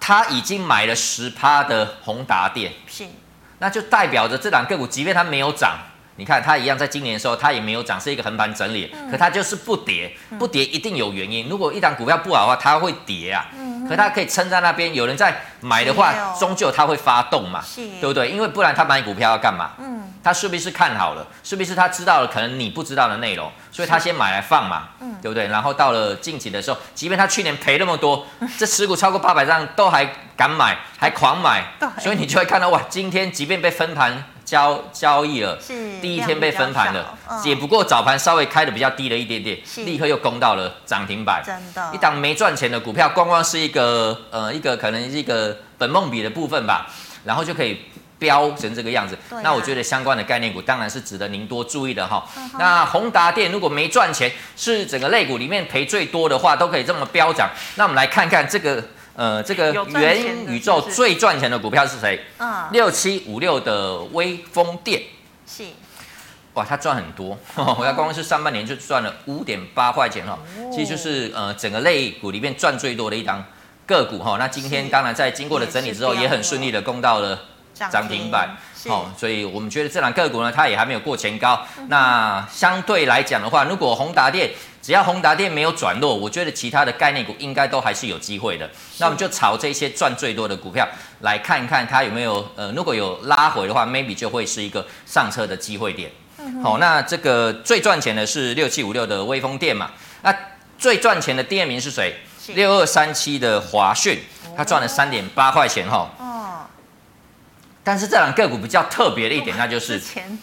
[0.00, 3.04] 他已经买了十趴的宏达电，是，
[3.58, 5.78] 那就代表着这档个股，即便它没有涨，
[6.16, 11.48] 你看它一样，在今年的时候它也没有涨，是一个横盘整理，可它就是不跌，不跌一定有原因。
[11.48, 17.62] 如果一档股票不好的话，它会跌啊，嗯可它可以撑在那边，有人在买的话，终究它会发动嘛，
[18.00, 18.30] 对不对？
[18.30, 19.72] 因为不然他买股票要干嘛？
[19.78, 21.26] 嗯他是不是看好了？
[21.42, 25.48] 是不是他知道了可能你不知道的内容，所以他先买来放嘛，嗯，对不对？
[25.48, 30.02] 然后到了近期的时候，即便他去年赔那么多， 这持股超过八百张都还
[30.36, 31.64] 敢买，还狂买，
[31.98, 46.86] 所以你就会看到哇，今天即便被分盘交交易了，是第一天被分盘了，也不过早盘稍微开的比较低了一点点，立刻又攻到了涨停板，真的，一档没赚钱的股票，光光是一个呃一个可能是一个本梦比的部分吧，
[47.24, 47.80] 然后就可以。
[48.16, 52.24] 飙成这个样子，啊、那我觉得相关的概念股当然是值得您多注意的哈。
[52.38, 57.50] 嗯、那宏达电如果没赚钱，是整个类股里面赔最多的话，都可以这么飙涨。
[57.74, 58.82] 那我们来看看这个
[59.16, 62.20] 呃这个元宇宙最赚钱的股票是谁？
[62.38, 65.02] 嗯，六七五六的微风电。
[65.46, 65.64] 是，
[66.54, 67.38] 哇，它赚很多，
[67.78, 73.44] 我要光是上半年就赚了五点八块钱哈，哦、其实就是呃整个类股里面赚最多的一档
[73.86, 74.36] 个股哈。
[74.38, 77.38] 那今天当然在经过了整理之后，也很顺利的攻到了。
[77.74, 78.56] 涨停板。
[78.86, 81.58] 好、哦，所以我们觉得这两个股呢，它也还没有过前高。
[81.78, 84.50] 嗯、那相对来讲的话，如果宏达电
[84.82, 88.70] 只要宏达电没有转弱，我觉得其他的概念股应该都还是有机会的。
[88.98, 90.86] 那我们就炒这些赚最多的股票
[91.20, 96.10] 来看一看它有没有呃，如果有拉回的话，maybe 就会是一个上车的机会点。
[96.36, 99.90] 好、嗯哦，那这个最赚钱的是六七五六的威风电嘛？
[100.20, 100.34] 那
[100.76, 102.14] 最赚钱的第二名是谁？
[102.48, 104.20] 六二三七的华讯，
[104.54, 106.10] 它赚了三点八块钱哈。
[106.18, 106.32] 哦
[107.84, 110.38] 但是这两个股比较特别的一点，那就是之前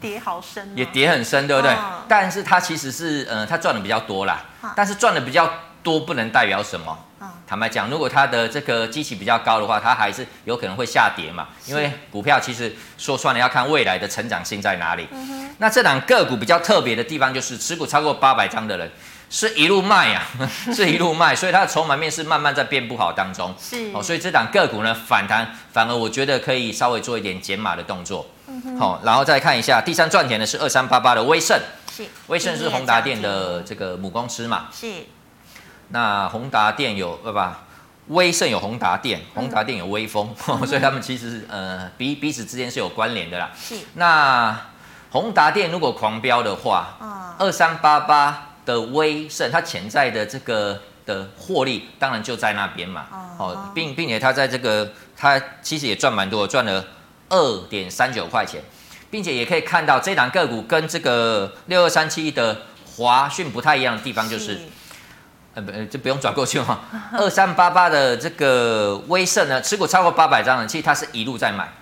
[0.00, 1.70] 跌好深，也跌很深，对不对？
[1.72, 4.42] 哦、但是它其实是，呃，它赚的比较多啦。
[4.62, 5.48] 哦、但是赚的比较
[5.82, 6.98] 多不能代表什么。
[7.18, 11.48] 哦、坦白讲，如果它的这个基期比较高的话，它还是有可能会下跌嘛。
[11.66, 15.06] 因为股票其实说穿了要看未来的成长性在哪里。
[15.10, 18.90] 嗯、那这两个股比较特别的地方，就是持股超过八百张的人。
[19.30, 23.54] 是一路卖呀、啊， 是一路卖，所以它的筹码面是慢慢在变不好当中。
[23.60, 28.26] 是哦，所以这档个股呢反弹，反而我觉得可以稍微做一点减码的动作。
[28.46, 28.78] 嗯哼。
[28.78, 31.60] 好，然后再看一下第三赚钱的是二三八八的威盛。
[31.94, 32.06] 是。
[32.28, 34.68] 威盛是宏达电的这个母公司嘛？
[34.72, 34.90] 是。
[35.88, 37.64] 那宏达电有对吧？
[38.06, 43.50] 威盛有宏达电，宏达电有威风， 嗯、所以他们其实呃彼彼此之间是有关联的啦。
[43.54, 43.74] 是。
[43.94, 44.58] 那
[45.10, 48.44] 宏达电如果狂飙的话，二三八八。
[48.68, 53.06] 的威盛，它潜在的这个的获利当然就在那边嘛，
[53.38, 56.84] 哦，并并且它在这个它其实也赚蛮多，赚了
[57.30, 58.60] 二点三九块钱，
[59.10, 64.58] 并且也可以看到这档个股跟这个六二三七的华讯不太一样的地方就是，是
[65.54, 66.80] 呃不就不用转过去嘛，
[67.12, 71.72] 二三八八的这个威盛呢，持股超过八百张的，其实它是一路在买，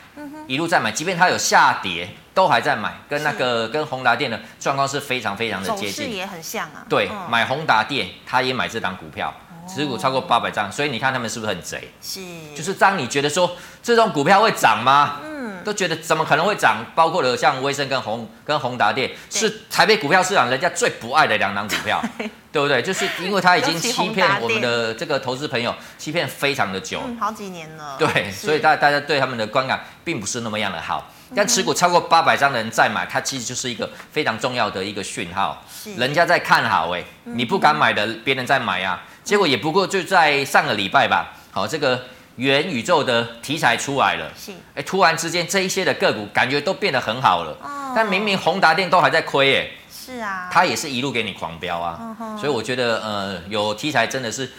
[0.47, 2.11] 一路在买，即便它有下跌。
[2.37, 6.85] 都还在买，跟那个跟宏达电的状况是非常非常的接近，也很像啊。
[6.87, 9.33] 对，嗯、买宏达电，他也买这档股票，
[9.67, 11.91] 持股超过八百张，所以你看他们是不是很贼？
[12.03, 12.21] 是，
[12.55, 15.17] 就是当你觉得说这种股票会涨吗？
[15.25, 15.36] 嗯，
[15.67, 16.77] 都觉得怎么可能会涨？
[16.95, 22.81] 包括了像威盛跟宏跟宏达电，是台北股票市场人家最不爱的两档股票， 对，对不对？
[22.81, 27.97] 就是因为它已经欺骗我们的这个投资朋友，欺骗非常的久，嗯，好几年了。
[27.99, 31.11] 对，所以大大家对他们的观感并不是那么样的好。
[31.35, 39.03] 但持股超过八百张的人再买，它其实就是一个非常重要的一个讯号，是人家在看好哎、欸，你不敢买的，别人在买啊。
[39.25, 42.01] 结果也不过就在上个礼拜吧，好，这个
[42.37, 54.51] 元宇宙的题材出来了，是，哎，突然之间这一些的个股感觉都变得很好了，哦、但明明宏达电都还在亏哎，是啊，它也是一路给你狂飙啊，所以我觉得呃，有题材真的是。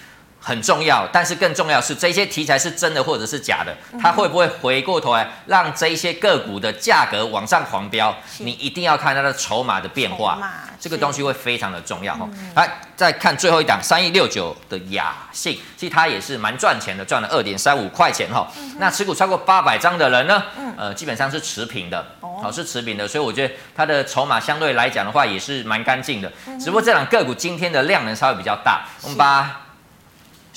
[0.47, 8.15] 很重要，但是更重要是这些题材是真的或者是假的，它会不会回过头来让这一些个股的价格往上狂飙？
[8.37, 10.39] 你一定要看它的筹码的变化，
[10.79, 12.25] 这个东西会非常的重要哈。
[12.55, 18.49] 来、嗯，再看最后一档三一六九的雅信，其实它也是蛮赚钱的，赚了二点三五块钱哈。
[18.57, 20.41] 嗯、那持股超过八百张的人呢，
[20.77, 26.31] 呃，基本上是持平的，好、哦、是持平的，所以我觉得它的筹码相对来讲的话也是蛮干净的。
[26.57, 29.63] 只不过这两个股今天的量能稍微比较大，我们把。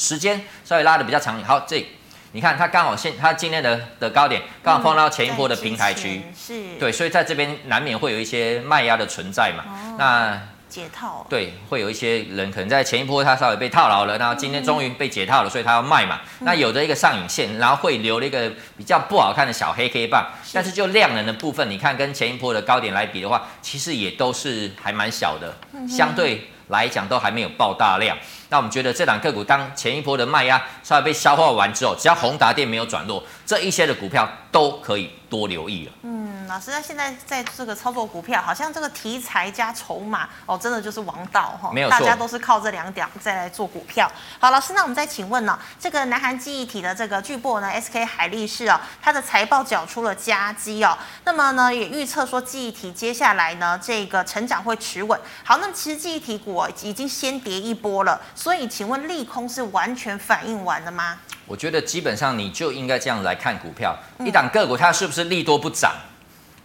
[0.00, 1.86] 时间稍微拉的比较长，好，这
[2.32, 20.52] 你看它刚好现它今天的的高点刚好碰到前一波的平台区，嗯、是，对，所以在这边难免会有一些卖压的存在嘛，哦、那解套，对，会有一些人可能在前一波他稍微被套牢了，然后今天终于被解套了，所以他要卖嘛，嗯、那有的一个上影线，然后会留了一个比较不好看的小黑 K 棒，是。
[20.54, 28.16] 但是就量能的部分，你看跟前一波的高点来比的话，其实也都是还蛮小的，嗯、相对来讲都还没有爆大量。
[28.48, 35.92] 那我们觉得这档个股，当前一波的卖压稍微被消化完之后，只要宏达电没有转弱，这一些的股票都可以多留意了。
[36.02, 36.29] 嗯。
[36.50, 41.70] 老师，那现在在这个操作股票，好像这个题材加筹码哦，真的就是王道哈。
[41.72, 44.10] 没有错，大家都是靠这两点再来做股票。
[44.40, 55.20] 好，老师，那我们再请问呢、哦，这个南韩记忆体的这个巨擘呢，SK 海力士哦，它的财报缴出了佳绩哦，那么呢也预测说记忆体接下来呢这个成长会持稳。
[55.44, 61.16] 好，那么其实记忆体股已经先跌一波了，所以请问利空是完全反应完了吗？
[61.46, 65.92] 我觉得基本上你就应该这样来看股票，嗯、一档个股它是不是利多不涨？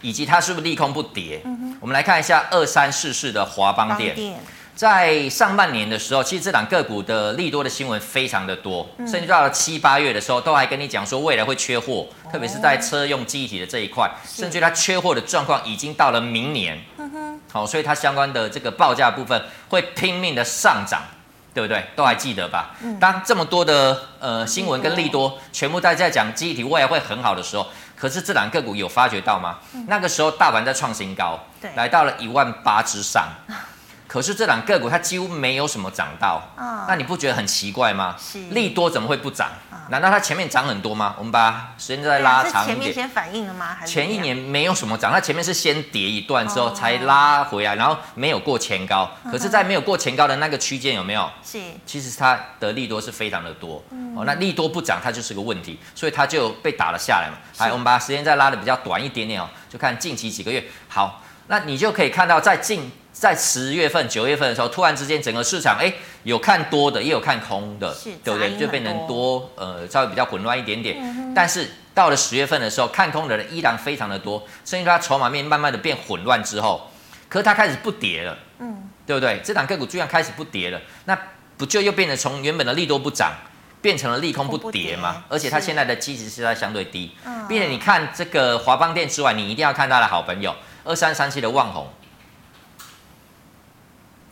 [0.00, 1.40] 以及它是不是利空不跌？
[1.44, 4.14] 嗯、我们来看一下二三四四的华邦电，
[4.74, 16.78] 在上半年的时候，其实这档个股的利多的新闻非常的多，嗯、甚至到了七八月的时候，都还跟你讲说未来会缺货，哦、特别是在车用记忆体的这一块，甚至它缺货的状况已经到了明年。
[17.50, 21.00] 好、哦，所以它相关的这个报价部分会拼命的上涨，
[21.54, 21.82] 对不对？
[21.96, 22.76] 都还记得吧？
[22.82, 27.66] 嗯、当这么多的呃新闻跟利多，多全部在在讲记忆体未来会很好的时候。
[27.96, 29.58] 可是这两个股有发觉到吗？
[29.74, 33.26] 嗯、那个时候大盘在创新高，对来到了一万八之上。
[34.06, 38.14] 可是这档个股它几乎没有什么涨到，嗯，那你不觉得很奇怪吗？
[38.18, 39.48] 是利多怎么会不涨？
[39.72, 41.14] 嗯难道它前面涨很多吗？
[41.16, 42.66] 我们把时间再拉长一点。
[42.66, 43.76] 啊、前面先反应了吗？
[43.78, 49.08] 还是前一年没有什么涨，它前面是先跌一段之后哦才拉回来，然后没有过前高。
[49.22, 51.30] 嗯、可是，在没有过前高的那个区间有没有？
[51.44, 53.80] 是，其实它的利多是非常的多。
[53.92, 57.38] 嗯、哦，那利多不涨，它就是个问题，所以它就被打了下来嘛。
[57.56, 60.64] 好，我们把时间再拉的比较短一点点哦，就看近期几个月。
[60.88, 62.90] 好，那你就可以看到在近。
[63.18, 65.90] 在十月份、九月份的时候，突然之间整个市场哎，
[66.24, 68.54] 有看多的，也有看空的，对不对？
[68.58, 70.98] 就变成多，呃，稍微比较混乱一点点。
[71.00, 76.90] 嗯、但是到了十月份的时候，看空的人依然非常的多，甚至它筹码面慢慢的变混乱之后，
[77.30, 79.40] 可是它开始不跌了，嗯，对不对？
[79.42, 81.18] 这档个股居然开始不跌了，那
[81.56, 83.32] 不就又变得从原本的利多不涨，
[83.80, 85.24] 变成了利空不跌吗？
[85.30, 90.54] 而且它现在的基值是在相对低，嗯，并且你看这个华邦电之外，你一定要看它的好朋友
[90.84, 91.72] 二三三七的旺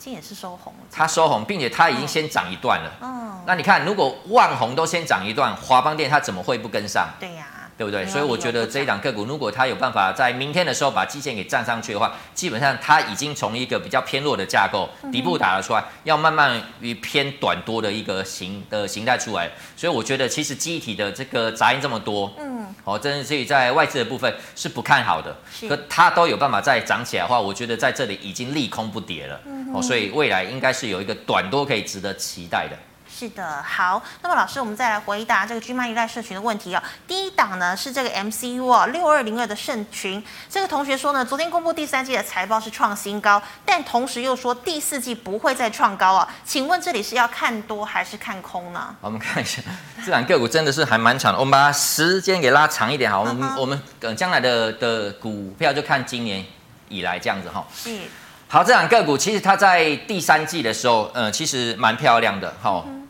[0.05, 0.15] 宏。
[0.15, 2.91] 也是收红，它收红，并且它已经先涨一段了。
[3.01, 7.09] 嗯，那你看，如果万红都先涨一段，华邦电它怎么会不跟上？
[7.21, 8.07] 对呀、啊，对不对？
[8.07, 19.51] 所以我觉得这一档个股，如果它有办法在明天的时候把基线给站上去的话，基本上它已经从一个比较偏弱的架构底部打了出来，要慢慢于偏短多的一个形的形态出来。
[19.77, 25.37] 所以我觉得，其实记忆体的这个杂音这么多，嗯，哦，真的是在外资的部分是不看好的。
[25.69, 29.41] 可它都有办法再涨起来的话，我觉得在这里已经利空不跌了。
[29.75, 32.77] 哦，所以未来应该是有一个短多可以值得期待的。
[33.25, 36.83] 是的，好，那么老师，我们再来回答这个 GMoney 赖社群的问题哦。
[37.09, 46.29] 第一档呢是这个 MCU 哦，六二零二的盛群，这个同学说呢，昨天公布第三季的财报是创新高，但同时又说第四季不会再创高哦。
[46.45, 48.95] 请问这里是要看多还是看空呢？
[49.01, 49.63] 我们看一下，
[50.05, 51.39] 这档个股真的是还蛮长的。
[51.39, 53.61] 我们把时间给拉长一点好，我们、uh huh.
[53.61, 56.45] 我们呃将来的的股票就看今年
[56.91, 57.65] 以来这样子哈、哦。
[57.75, 58.01] 是。
[58.47, 62.85] 好，这档个股其实它在第三季的时候，呃，其实蛮漂亮的，哈、哦。
[62.87, 63.04] 嗯、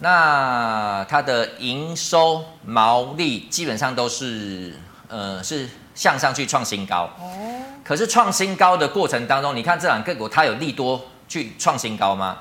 [0.00, 4.74] 那它的营收、毛利基本上都是，
[5.08, 7.10] 呃，是向上去创新高。
[7.20, 7.60] 哦。
[7.84, 12.38] 可是创新高的过程当中，你看这两个股，它有利多去创新高吗？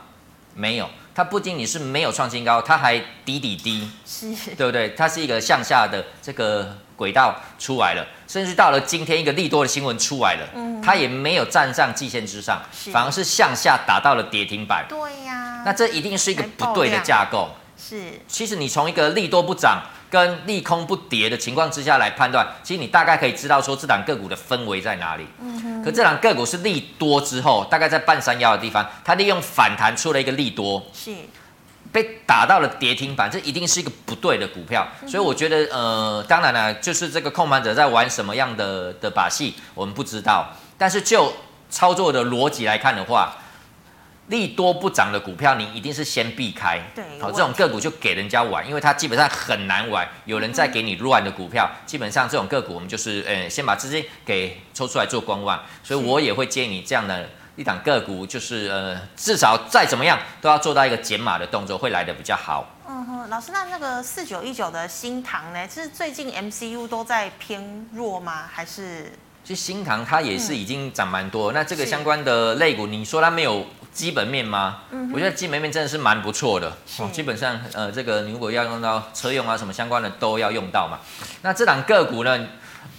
[0.53, 0.89] 没有。
[1.17, 2.95] 它不仅仅是没有创新高，它还
[3.25, 4.89] 底底低，是，对不对？
[4.89, 12.61] 它是一个向下的这个轨道出来了，甚至到了今天一个利多的新闻出来了，嗯，它也没有站上季线之上，
[12.93, 14.85] 反而是向下打到了跌停板。
[14.87, 17.49] 对呀，那这一定是一个不对的架构。
[17.75, 25.27] 是，其实你从一个利多不涨跟利空不跌的情况之下来判断，其实你大概可以知道说这档个股的氛围在哪里。
[25.41, 25.83] 嗯哼。
[25.83, 31.11] 可这档个股是利多之后，大概在半山腰的地方，它利用反弹出了一个利多，是
[31.91, 34.87] 被打到了跌停板，这一定是一个不对的股票。
[35.07, 40.49] 所以我觉得，呃，当然了，就是这个控盘者在玩什么样的的把戏，我们不知道。
[40.77, 41.33] 但是就
[41.69, 43.35] 操作的逻辑来看的话，
[44.27, 46.81] 利多不涨的股票，你一定是先避开。
[46.93, 50.05] 对，好，这种个股就给人家玩，因为它基本上很难玩。
[50.25, 55.63] 有人在给你乱的股票，基本上这种个股，我们就是，呃，先把资金给抽出来做观望。
[55.81, 62.67] 所以我也会建议你这样的一档个股，就是，呃，至少再怎么样都要做到一个减码的动作，会来的比较好。
[62.85, 65.65] 嗯哼，老师，那那个四九一九的新塘呢？
[65.69, 68.43] 是最近 MCU 都在偏弱吗？
[68.51, 69.13] 还是？
[69.45, 73.65] 其实新塘它也是已经涨蛮多，嗯、那这个相关的类股，你说它没有？
[73.97, 74.81] 基本面吗？
[74.91, 76.71] 嗯、我觉得基本面真的是蛮不错的。
[76.85, 80.99] 是基本上，呃，这个你如果要用到车用啊什么相关的都要用到嘛。
[81.41, 82.47] 那这档个股呢？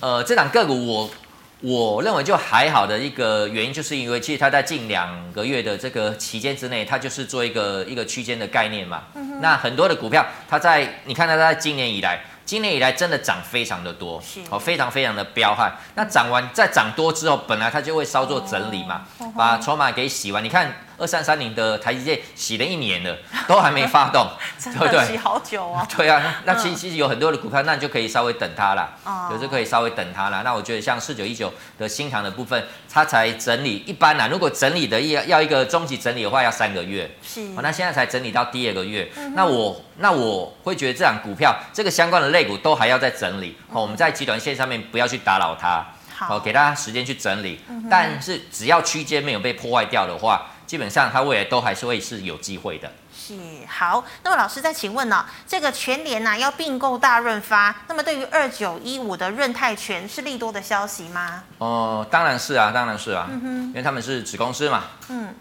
[0.01, 1.11] 呃，这档个股我
[1.61, 9.05] 我认为就还好的一个原因，就是因为其实它在近两个月的这个期间之内，它就是做一个一个区间的概念嘛。
[9.15, 12.25] 嗯、哼那很多的股票，它在你看它在今年以来。
[12.45, 15.71] 今年以来真的涨非常的多，哦，非常非常的彪悍。
[15.97, 19.03] 那涨完再涨多之后，本来它就会稍作整理嘛，
[19.37, 20.43] 把筹码给洗完。
[20.43, 20.75] 你看。
[20.99, 24.27] 二三三零的台积电洗了一年了，都还没发动，
[24.61, 25.07] 对不对？
[25.07, 25.87] 洗好久啊。
[25.97, 28.91] 对啊，那 其实其实有很多的股票，那你就可以稍微等它啦，
[29.31, 30.43] 有时可以稍微等它啦。
[30.45, 34.27] 那我觉得像四九一九的新塘的部分，它才整理一般啦。
[34.29, 37.09] 如果整理的要要一个中级整理的话，要三个月。
[37.23, 37.41] 是。
[37.63, 43.57] 那现在才整理到第二个月，那我那我会觉得这档股票这个相关的类股都还要再整理。
[43.73, 47.61] 好，我们在集短线上面不要去打扰它，好，给大家时间去整理。
[47.91, 50.47] 但是只要区间没有被破坏掉的话。
[50.69, 52.93] 基本上，它未来都还是会是有机会的。
[53.11, 53.35] 是
[53.67, 55.25] 好，那么老师再请问呢、哦？
[55.47, 61.43] 这个全联呐要并购大润发，那么对于二九一五的润泰全是利多的消息吗？
[61.57, 64.85] 哦、呃，当然是啊，当然是啊，嗯哼，因为他们是子公司嘛。
[65.09, 65.35] 嗯，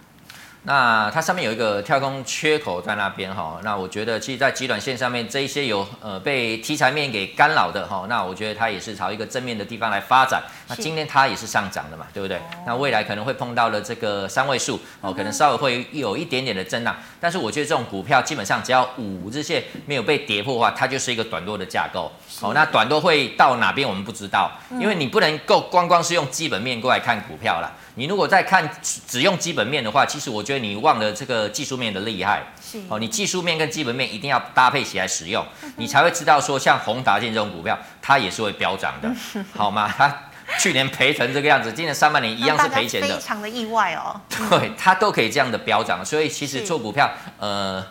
[0.68, 10.44] 那它上面有一个跳空缺口在那边哈，那我觉得其实，在极短线上面这一些有呃被题材面给干扰的哈，那我觉得它也是朝一个正面的地方来发展。
[10.68, 12.38] 那今天它也是上涨的嘛，对不对？
[12.66, 22.12] 那未来可能会碰到了这个三位数哦，可能稍微会有一点点的震荡，但是我觉得这种股票基本上只要五日线没有被跌破的话，它就是一个短多的架构。
[22.42, 24.52] 哦，那短多会到哪边我们不知道，
[24.82, 27.72] 因为你不能够光光是用基本面过来看股票啦。
[27.98, 32.44] 你如果在看只用基本面的话，其实我觉得你忘了这个技术面的厉害。
[32.62, 35.44] 是哦，你技术面跟基本面一定要搭配起来使用，
[35.78, 39.12] 你才会知道说像宏达电这种股票，它也是会飙涨的，
[39.58, 39.92] 好吗？
[39.98, 40.16] 它
[40.60, 44.22] 去年赔成这个样子，今年上半年一样是赔钱的，非常的意外哦。
[44.48, 47.84] 对，它都可以这样的飙涨，所以其实做股票，呃，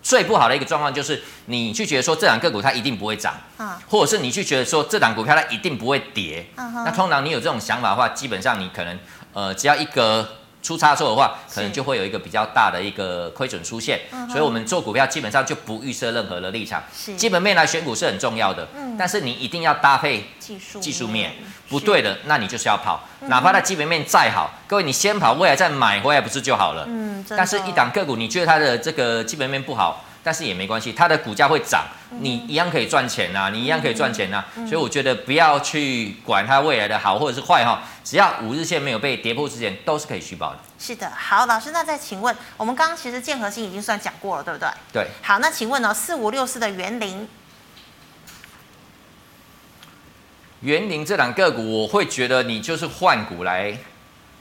[0.00, 8.96] 最不好的一个状况就是你去觉得说这档个股它一定不会涨，啊或者是你去觉得说这档股票它一定不会跌，那通常你有这种想法的话，基本上你可能。
[9.32, 10.26] 呃，只要一个
[10.62, 14.00] 出差错的话，可能就会有一个比较大的一个亏损出现。
[14.28, 16.82] 所以，我们做股票基本上就不预设任何的立场。
[17.16, 18.66] 基本面来选股是很重要的，
[18.98, 21.32] 但是你一定要搭配技术技术面，
[21.68, 23.04] 不对的，那你就是要跑。
[23.22, 26.84] 哪怕它基本面再好，各位你先跑，未来再买回来不是就好了？
[26.88, 30.04] 嗯，但是一档个股，你觉得它的这个基本面不好？
[30.22, 31.86] 但是也没关系，它的股价会涨，
[32.20, 34.44] 你一样可以赚钱呐，你一样可以赚钱呐。
[34.66, 40.58] 所以我觉得不要去管它未来的好或者是坏哈，只要五日线没有被跌破之前，都是可以续保的。
[40.78, 44.68] 是的，好，老师，那再请问，我们刚刚其实建和兴已经算讲过了，对不对？
[44.92, 45.06] 对。
[45.22, 47.28] 好，那请问呢，四五六四的园林。
[50.60, 53.78] 园林这两个股，我会觉得你就是换股来。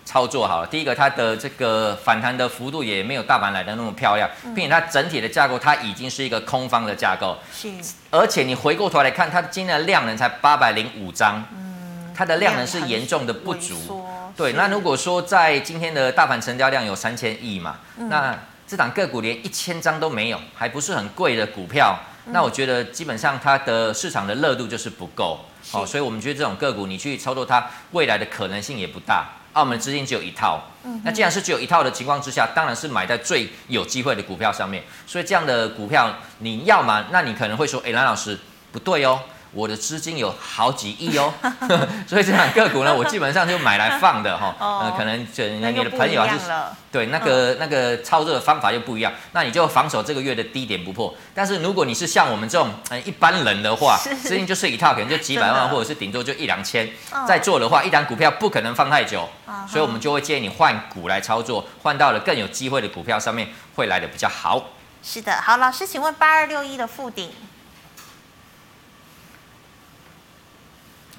[0.08, 7.70] 操作好了，第一个它的这个反弹的幅度也没有大盘来的那么漂亮，并且它整体的架构它已经是一个空方的架构，是，
[8.10, 14.02] 而且你回过头来看，它今天的量能才八百零五张，嗯，它的量能是严重的不足，
[14.38, 18.34] 对，那如果说在今天的大盘成交量有三千亿嘛，那
[18.66, 29.26] 这档个股连一千张都没有，还不是很贵的股票，那我觉得基本上它的市场的热度就是不够，好，所以我们觉得这种个股你去操作它，未来的可能性也不大。
[29.58, 30.62] 澳门资金只有一套，
[31.04, 34.84] 那既然是只有一套的情况之下，当然是买在最有机会的股票上面。
[35.08, 37.06] 所以这样的股票，你要吗？
[37.12, 38.38] 那你可能会说，哎，蓝老师
[38.72, 39.20] 不对哦。
[39.58, 41.34] 我的资金有好几亿哦，
[42.08, 44.56] 所以这档个股呢，我基本上就买来放的哈。
[44.62, 46.46] 呃，可能就你的朋友还是
[46.92, 51.12] 对那个那个操作的方法又不一样，那你就防守这个月的低点不破。
[51.34, 52.72] 但是如果你是像我们这种
[53.04, 56.88] 一般人的话，资金就是一套，可能就几百万， 或者是顶多就一两千。
[57.28, 59.28] 在做的话，一档股票不可能放太久，
[59.68, 64.64] 所以我们就会建议你换股来操作，换到了更有机会的股票上面会来的比较好。
[65.02, 67.32] 是的，好，老师，请问八二六一的富鼎。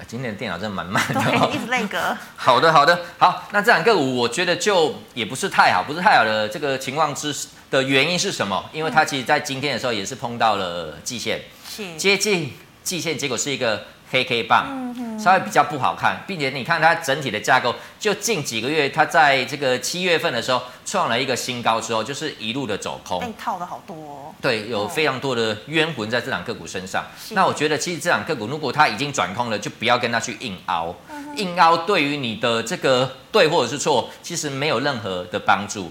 [0.07, 2.17] 今天的电脑真的蛮慢的，哦，一直那个。
[2.37, 3.49] 好的，好的，好。
[3.53, 7.35] 那这两个股，我觉得就也不是太好，不是太好的这个情况之
[7.71, 8.65] 的原因是什么？
[8.73, 13.85] 因为它其实在今天的时候也是碰到了季线，是接近季线，结果是一个。
[14.11, 24.35] 黑 K 棒，稍微比较不好看，并且你看它整体的架构，就近几个月，它在这个七月份的时候创了一个新高之后，就是一路的走空，被套的好多哦。
[24.41, 27.05] 对，有非常多的冤魂在这档个股身上。
[27.31, 30.95] 那我觉得，其实这档个股如果它已经转空了，就不要跟它去硬凹，
[31.37, 35.91] 硬凹对于你的这个对或者是错，其实没有任何的帮助。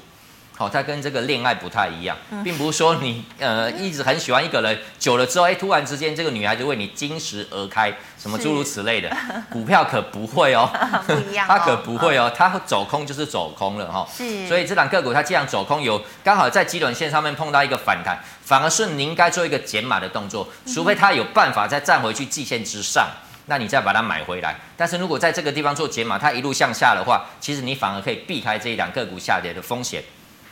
[0.58, 9.16] 好，它跟这个恋爱不太一样，并不是说你呃一直很喜欢一个人，久了之后，哎，突然之间这个女孩子为你金石而开，什么诸如此类的，
[9.52, 10.68] 股票可不会哦，
[11.06, 23.08] 不一样， 它可不会哦，它走空就是走空了哈，是，所以这档个股它既然走空，有刚好在极短线上面碰到一个反弹，反而是你应该做一个减码的动作，除非它有办法再站回去季线之上，
[23.46, 24.56] 那你再把它买回来。
[24.76, 30.04] 但是如果在这个地方做减码，它一路向下的话，其实你反而可以避开这一档个股下跌的风险。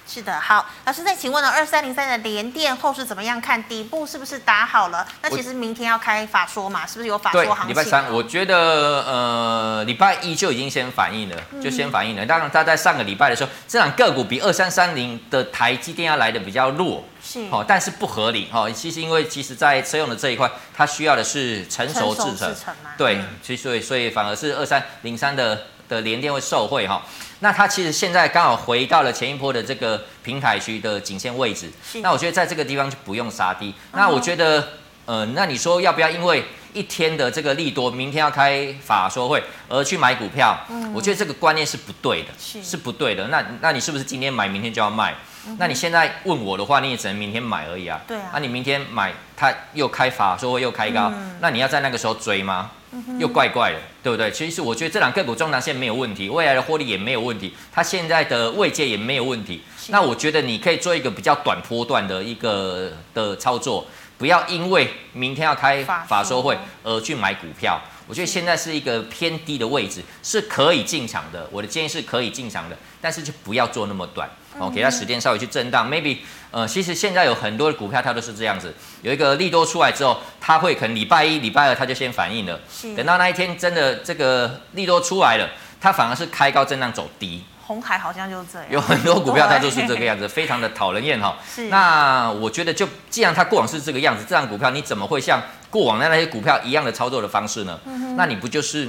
[0.07, 3.61] 是的，好，老师再请问了，二三零三的联电后市怎么样看？
[3.67, 5.05] 底部是不是打好了？
[5.23, 7.67] 那其实明天要开法说嘛，是不是有法说行情？
[7.67, 8.55] 对，礼拜三，我觉得
[9.03, 12.23] 呃，礼拜一就已经先反应了，就先反应了。
[12.25, 18.69] 当然，他在上个礼拜的时候，这档个股比二三三零的台积电要来的比较弱，是哦，但是不合理哈。
[18.69, 22.55] 其实因为其实在车用的这一块，它需要的是成熟制程，
[22.95, 27.01] 对，所以所以所以反而是二三零三的的联电会受惠哈。
[27.45, 31.69] 那它其实现在刚好回到了前一波的这个平台区的颈线位置，
[32.01, 33.71] 那我觉得在这个地方就不用杀低。
[33.91, 34.67] 那我觉得，
[35.05, 36.43] 呃，那你说要不要因为
[36.73, 40.57] 一天的这个利多，明天要开法说会而去买股票？
[40.91, 43.27] 我觉得这个观念是不对的，是不对的。
[43.27, 45.13] 那那你是不是今天买，明天就要卖？
[45.59, 48.01] 那你现在问我的话，你也只能明天买而已啊。
[48.07, 48.31] 对啊。
[48.33, 52.71] 那你明天买，它又开法说会又开高，那你要在那个时候追吗？
[53.19, 54.31] 又怪怪的，对不对？
[54.31, 59.61] 其实我觉得这两个股中长线没有问题，未来的获利也没有问题，它现在的位阶也没有问题。
[59.89, 63.85] 那我觉得你可以做一个比较短波段的一个的操作，
[64.17, 67.81] 不要因为明天要开法说会而去买股票。
[68.07, 71.49] 我觉得现在是一个偏低的位置，是可以进场的。
[71.51, 74.29] 我的建议是可以进场的，但是就不要做那么短
[74.59, 75.89] 哦，给它时间稍微去震荡。
[75.89, 76.17] Maybe
[76.51, 82.59] 呃，其实现在有很多的股票它都是这样子，有一个利多出来之后，它会可能礼拜一、礼拜二它就先反应了，
[82.95, 85.49] 等到那一天真的这个利多出来了，
[85.81, 87.43] 它反而是开高震荡走低。
[87.67, 91.35] 红海好像就是这样，有很多股票它都是这个样子，非常的讨人厌哈。
[91.53, 91.67] 是。
[91.69, 95.41] 那我觉得就既然它过往是这个样子，这样股票你怎么会像
[95.71, 97.79] 过往的那些股票一样的操作的方式呢？
[97.85, 98.87] 嗯、那你不就是，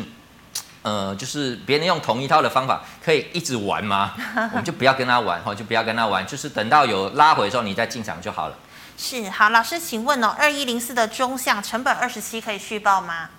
[0.87, 4.14] 呃，就是别人用同一套的方法可以一直玩吗？
[4.53, 8.55] 我们就不要跟他玩哈，就不要跟他玩，就是等到有拉回的时候你再进场就好了。
[8.97, 9.28] 是。
[9.30, 13.30] 好，老师，请问哦，二一零四的中项成本二十七可以续报吗？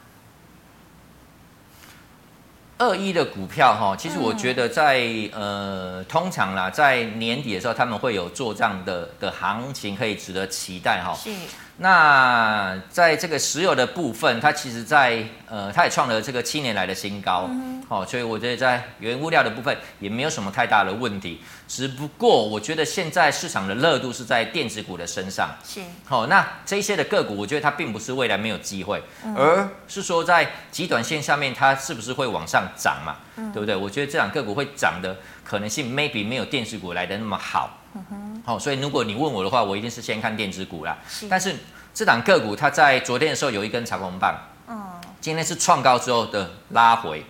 [2.79, 11.15] 二一的股票哈，其实我觉得在呃，通常啦，在年底的时候，他们会有做账的的行情，可以值得期待哈。
[11.15, 11.31] 是。
[11.79, 21.39] 那在这个石油的部分，它其实在呃，它也创了这个七年来的新高，嗯，好，所以我觉得在原物料的部分也没有什么太大的问题。
[21.67, 29.03] 只不过我觉得现在市场的热度是在电子股的身上，是，好，那这些的个股，我觉得它并不是未来没有机会，
[29.35, 33.17] 而是说在极短线下面它是不是会往上涨嘛，
[33.53, 33.75] 对不对？
[33.75, 37.76] 我觉得这两个股会涨的可能性 maybe 没有电子股来的那么好。
[38.45, 40.97] 好，所以如果你问我的话，我一定是先看电子股啦。
[41.09, 41.55] 是，但是
[41.93, 44.35] 这档个股它在昨天的时候有一根长红棒，
[44.67, 47.25] 嗯，今天是创高之后的拉回。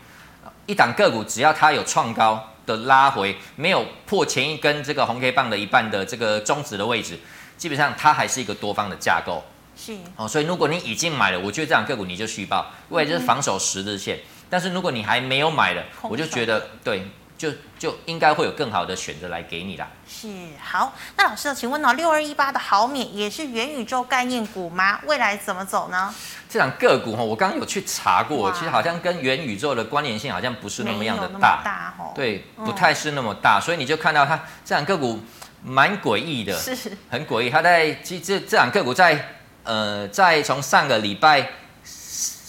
[0.65, 7.17] 一档个股只要它有创高的拉回，没有破前一根这个红 K 棒的一半的这个中值的位置，
[7.57, 9.43] 基本上它还是一个多方的架构。
[9.75, 14.19] 是，哦，所以如果你已经买了，我觉得这档个股你就续报，因为这是防守十日线。
[14.49, 17.07] 但是如果你还没有买的，我就觉得对。
[17.37, 19.87] 就就应该会有更好的选择来给你啦。
[20.07, 20.27] 是，
[20.59, 24.99] 好，那老师，请问哦，六二一八的豪免也是元宇宙概念股吗？
[25.05, 26.13] 未来怎么走呢？
[26.49, 35.19] 这档个股哈，我刚刚有去查过，其实好像跟元宇宙的关联性好像不是那么样的大，大对，不太是那么大，嗯、所以你就看到它这档个股
[35.63, 37.49] 蛮诡异的，是很诡异。
[37.49, 41.47] 它在其实这这档个股在呃，在从上个礼拜。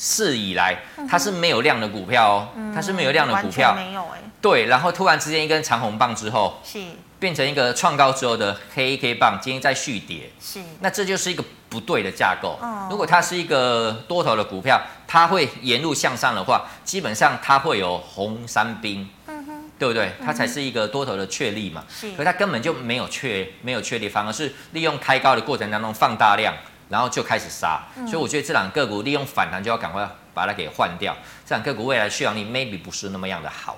[0.00, 0.78] 四以来，
[1.10, 4.20] 它是没有量的股票哦，嗯、它是没有量的股票，没有哎。
[4.40, 6.80] 对，然后突然之间一根长红棒之后，是
[7.18, 10.60] 变成一个创高之后的黑 K 棒，今天在续跌，是。
[10.80, 12.56] 那这就是一个不对的架构。
[12.60, 20.12] 哦、如果它是一个多头的股票，它会沿路向上的话，基本上它会有红三兵，嗯哼，对不对？
[20.24, 21.84] 它才是一个多头的确立嘛。
[21.88, 22.12] 是。
[22.12, 26.54] 可是它根本就没有确没有确立，反而是利用开高的过程当中放大量。
[26.88, 31.14] 然后就开始杀，所以我觉得这两个股利用反弹就要赶快把它给换掉。
[31.44, 33.76] 这两个股未来续航力 maybe 不是那么样的好。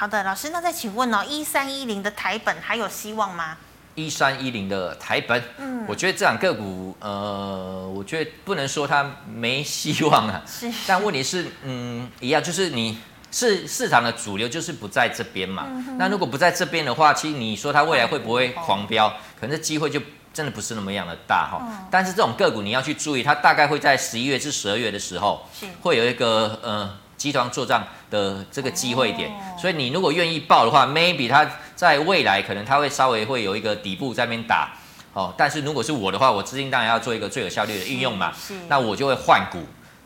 [0.00, 3.58] 好的，老师，那再请问哦，一三一零的台本还有希望吗？
[3.96, 12.96] 一三一零的台本，嗯，我觉得这两个股，呃，我觉得不能说它没希望啊，是，但问题是，嗯，一样，就是你
[13.30, 15.66] 市市场的主流，就是不在这边嘛。
[15.68, 19.06] 嗯、那如果不在这边的话，其实你说它未来会不会狂飙？
[19.06, 20.00] 嗯、可能这机会就。
[20.32, 31.46] 真的不是那么样的大哈，嗯、但是这种个股你要去注意，它大概会在十一月至十二月的时候，是会有一个呃集团做账的这个机会点，哦、所以你如果愿意报的话，maybe 它
[31.76, 34.70] 在未来可能它会稍微会有一个底部在那边打，
[35.12, 38.32] 哦，但是如果是我的话，我资金当然要做一个最有效率的运用嘛，
[38.68, 39.58] 那我就会换股，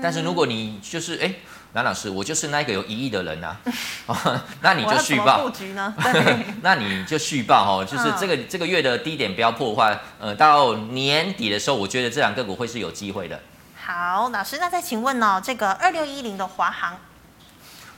[0.03, 1.27] 但是如果你就是哎。
[1.27, 1.35] 诶
[1.75, 3.59] 蓝老师，我就是那个有一亿的人呐、啊，
[4.07, 5.43] 哦，那你就续报。
[5.43, 5.93] 布局呢。
[6.63, 13.41] 那你就续报哦，就是这个这个月的低点不要破坏，呃，到年底的时候，我觉得这两个股会是有机会的。
[13.85, 16.97] 好，老师，那再请问哦，这个二六一零的华航，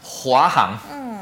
[0.02, 1.20] 华航，嗯，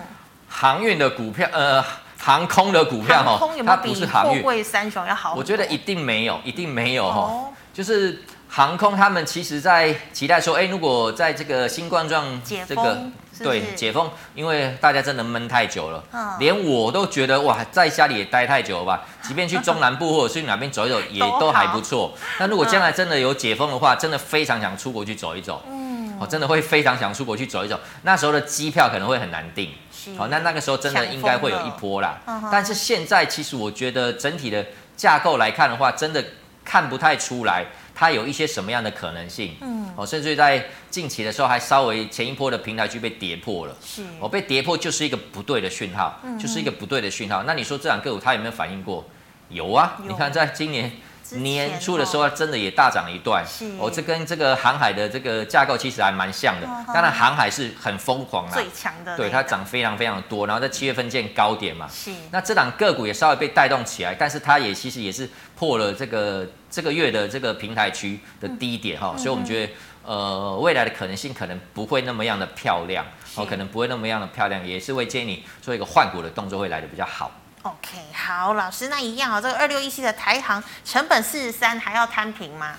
[0.49, 1.85] 航运的股票，呃，
[2.19, 8.23] 航空的股票哈，它不是航运，货柜三雄要好，我觉得一定没有，一定没有哈，哦、就是。
[8.47, 13.03] 航空他们其实，在期待说，哎，如果在这个新冠状这个
[13.43, 16.05] 对解封，因为大家真的闷太久了，
[16.39, 19.03] 连我都觉得哇，在家里也待太久了吧。
[19.27, 22.15] 即便去中南部或者去哪边走一走，也都还不错。
[22.39, 25.63] 那如果将来真的有解封的话，真的非常想出国去走一走。
[25.69, 27.81] 嗯，我真的会非常想出国去走一走。
[28.03, 29.71] 那时候的机票可能会很难订。
[30.19, 32.21] 好，那那个时候真的应该会有一波啦。
[32.53, 34.65] 但是现在其实我觉得整体的
[34.97, 36.23] 架构来看的话，真的
[36.65, 37.67] 看不太出来。
[37.97, 39.55] 它有一些什么样的可能性？
[39.61, 43.77] 嗯，哦，甚至在近期的时候还稍微前一波的平台区被跌破了。
[43.81, 47.45] 是，哦，被跌破就是一个不对的讯号，嗯、就是一个不对的讯号。
[47.45, 49.05] 那你说这两个股它有没有反应过？
[49.49, 50.91] 有啊，有你看在今年
[51.33, 53.45] 年初的时候真的也大涨一段。
[53.47, 56.67] 是，哦，这跟这个航海的这个架构其实还蛮像的。
[56.93, 61.89] 当然，航海是很疯狂啊，最强的，对，它涨非常非常多，然后在七月份见高点嘛。
[61.89, 62.11] 是。
[62.31, 69.73] 那这档个股也稍微被带动起来，但是它也其实也是破了这个这个月的这个平台区的低点哈，所以我们觉得
[70.05, 73.05] 呃未来的可能性可能不会那么样的漂亮，
[73.37, 77.31] 哦，可能不会那么样的漂亮，也是会建议你做一个换股的动作会来的比较好。
[77.65, 82.75] OK，好，老师，那一样啊、哦，这个二六一七的台行成本四十三，还要摊平吗？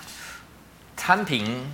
[0.96, 1.68] 摊平，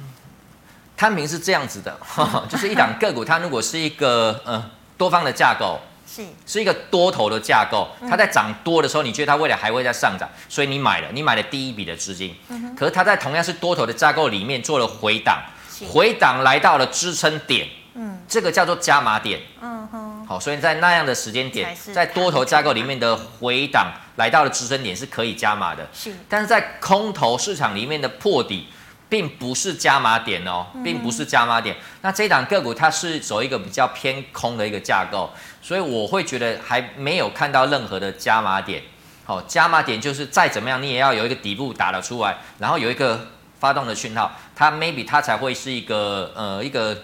[0.97, 5.79] 摊平是这样子的，呵 呵就是一档个股，它如果是一个呃多方的架构，
[6.11, 6.25] 是。
[6.47, 15.43] 是一个多头的架构，它在涨多的时候，你觉得它未来还会再上涨，所以你买了，你买了第一笔的资金，嗯、可是它在同样是多头的架构里面做了回档，
[15.87, 20.27] 回档来到了支撑点，嗯，这个叫做加码点，嗯哼。
[20.27, 25.87] 好，所以在那样的时间点，在多头架构里面的回档来到了支撑点是可以加码的。
[25.93, 28.69] 是，但是在空头市场里面的破底，
[29.09, 31.77] 并不是加码点哦，并不是加码点。
[32.01, 35.31] 那这档个股它是走一个比较偏空的一个架构，
[35.61, 38.83] 所以我会觉得还没有看到任何的加码点。
[39.25, 43.29] 好，加码点就是再怎么样，你也要有一个底部打了出来，然后有一个
[43.61, 46.97] 发动的讯号，它 maybe 它才会是一个呃一个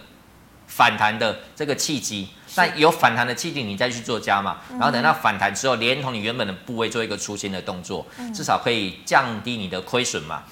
[0.69, 2.29] 反弹的这个契机。
[2.55, 8.05] 那有反弹的契机，你再去做加码，然后等到反弹之后，连同你原本的部位做一个出清的动作，
[8.35, 10.43] 至少可以降低你的亏损嘛。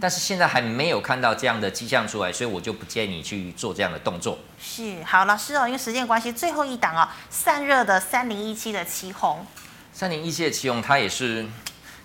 [0.00, 4.38] 但是现在还没有看到这样的迹象出来，所以我就不建议你去做这样的动作。
[4.60, 9.46] 是，好，老师哦，因为时间关系，最后一档哦，散热的三零一七的旗红，
[9.92, 11.46] 三零一七的旗红，它也是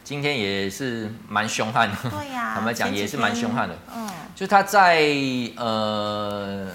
[0.04, 1.98] 今天也是蛮凶悍的。
[2.10, 3.76] 对呀、啊， 坦白讲也是蛮凶悍的。
[3.96, 5.02] 嗯，就它在
[5.56, 6.70] 呃。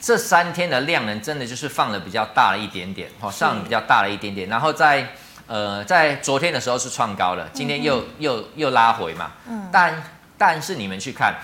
[0.00, 5.08] 这三天的量能真的就是放了比较大了一点点，哈，上比较大了一点点，然后在
[5.46, 10.02] 呃在昨天的时候是创高了，今天又、嗯、又又拉回嘛，嗯，但
[10.38, 11.34] 但是你们去看，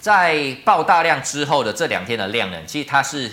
[0.00, 3.30] 在爆大量之后的这两天的量能，其实它是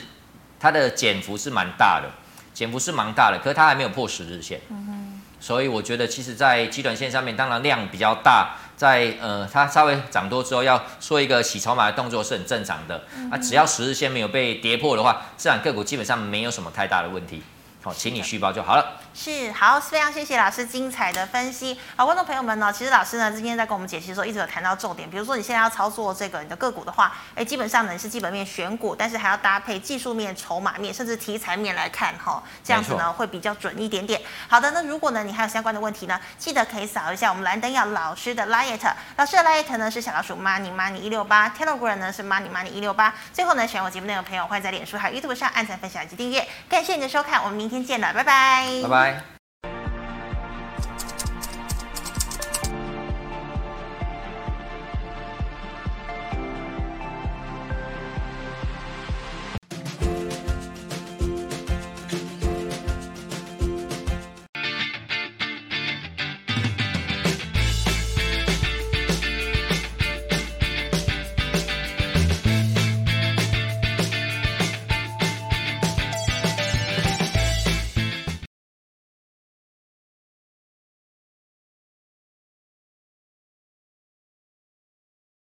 [0.60, 2.08] 它的减幅是蛮大的，
[2.54, 8.56] 减幅是蛮大的，可是它还没有破十日线，嗯，所以我觉得其实在基短线上面，当然量比较大。
[8.78, 13.04] 在呃，它稍微涨多之后，要说一个洗筹码的动作是很正常的。
[13.18, 17.42] 嗯、啊，只要十日线没有被跌破的话，市场个股基本上没有什么太大的问题。
[17.84, 19.00] 好，请你续报就好了。
[19.14, 21.80] 是，好，非常谢谢老师精彩的分析。
[21.96, 25.10] 好，观众朋友们呢，其实老师呢今天在跟我们解析的时候，一直有谈到重点。
[25.10, 34.22] 比如说你现在要操作这个你的个股的话，哎，基本上呢是基本面选股，但是还要搭配技术面、筹码面，甚至题材面来看哈，这样子呢会比较准一点点。
[34.48, 38.80] 好的，那如果呢你还有相关的问题呢，记得可以扫一下我们蓝灯耀老师的 Light，
[39.16, 43.14] 老师的 Light 呢是小老鼠 Money Money 一六八，Telegram 呢是 Money Money 一六八。
[43.32, 46.46] 最后呢，喜欢我节目内容的朋友，欢迎在脸书还有 YouTube 上按赞、分享以及订阅。
[46.68, 48.66] 感谢你的收看，我们明天见了，拜拜。
[48.82, 49.37] 拜拜。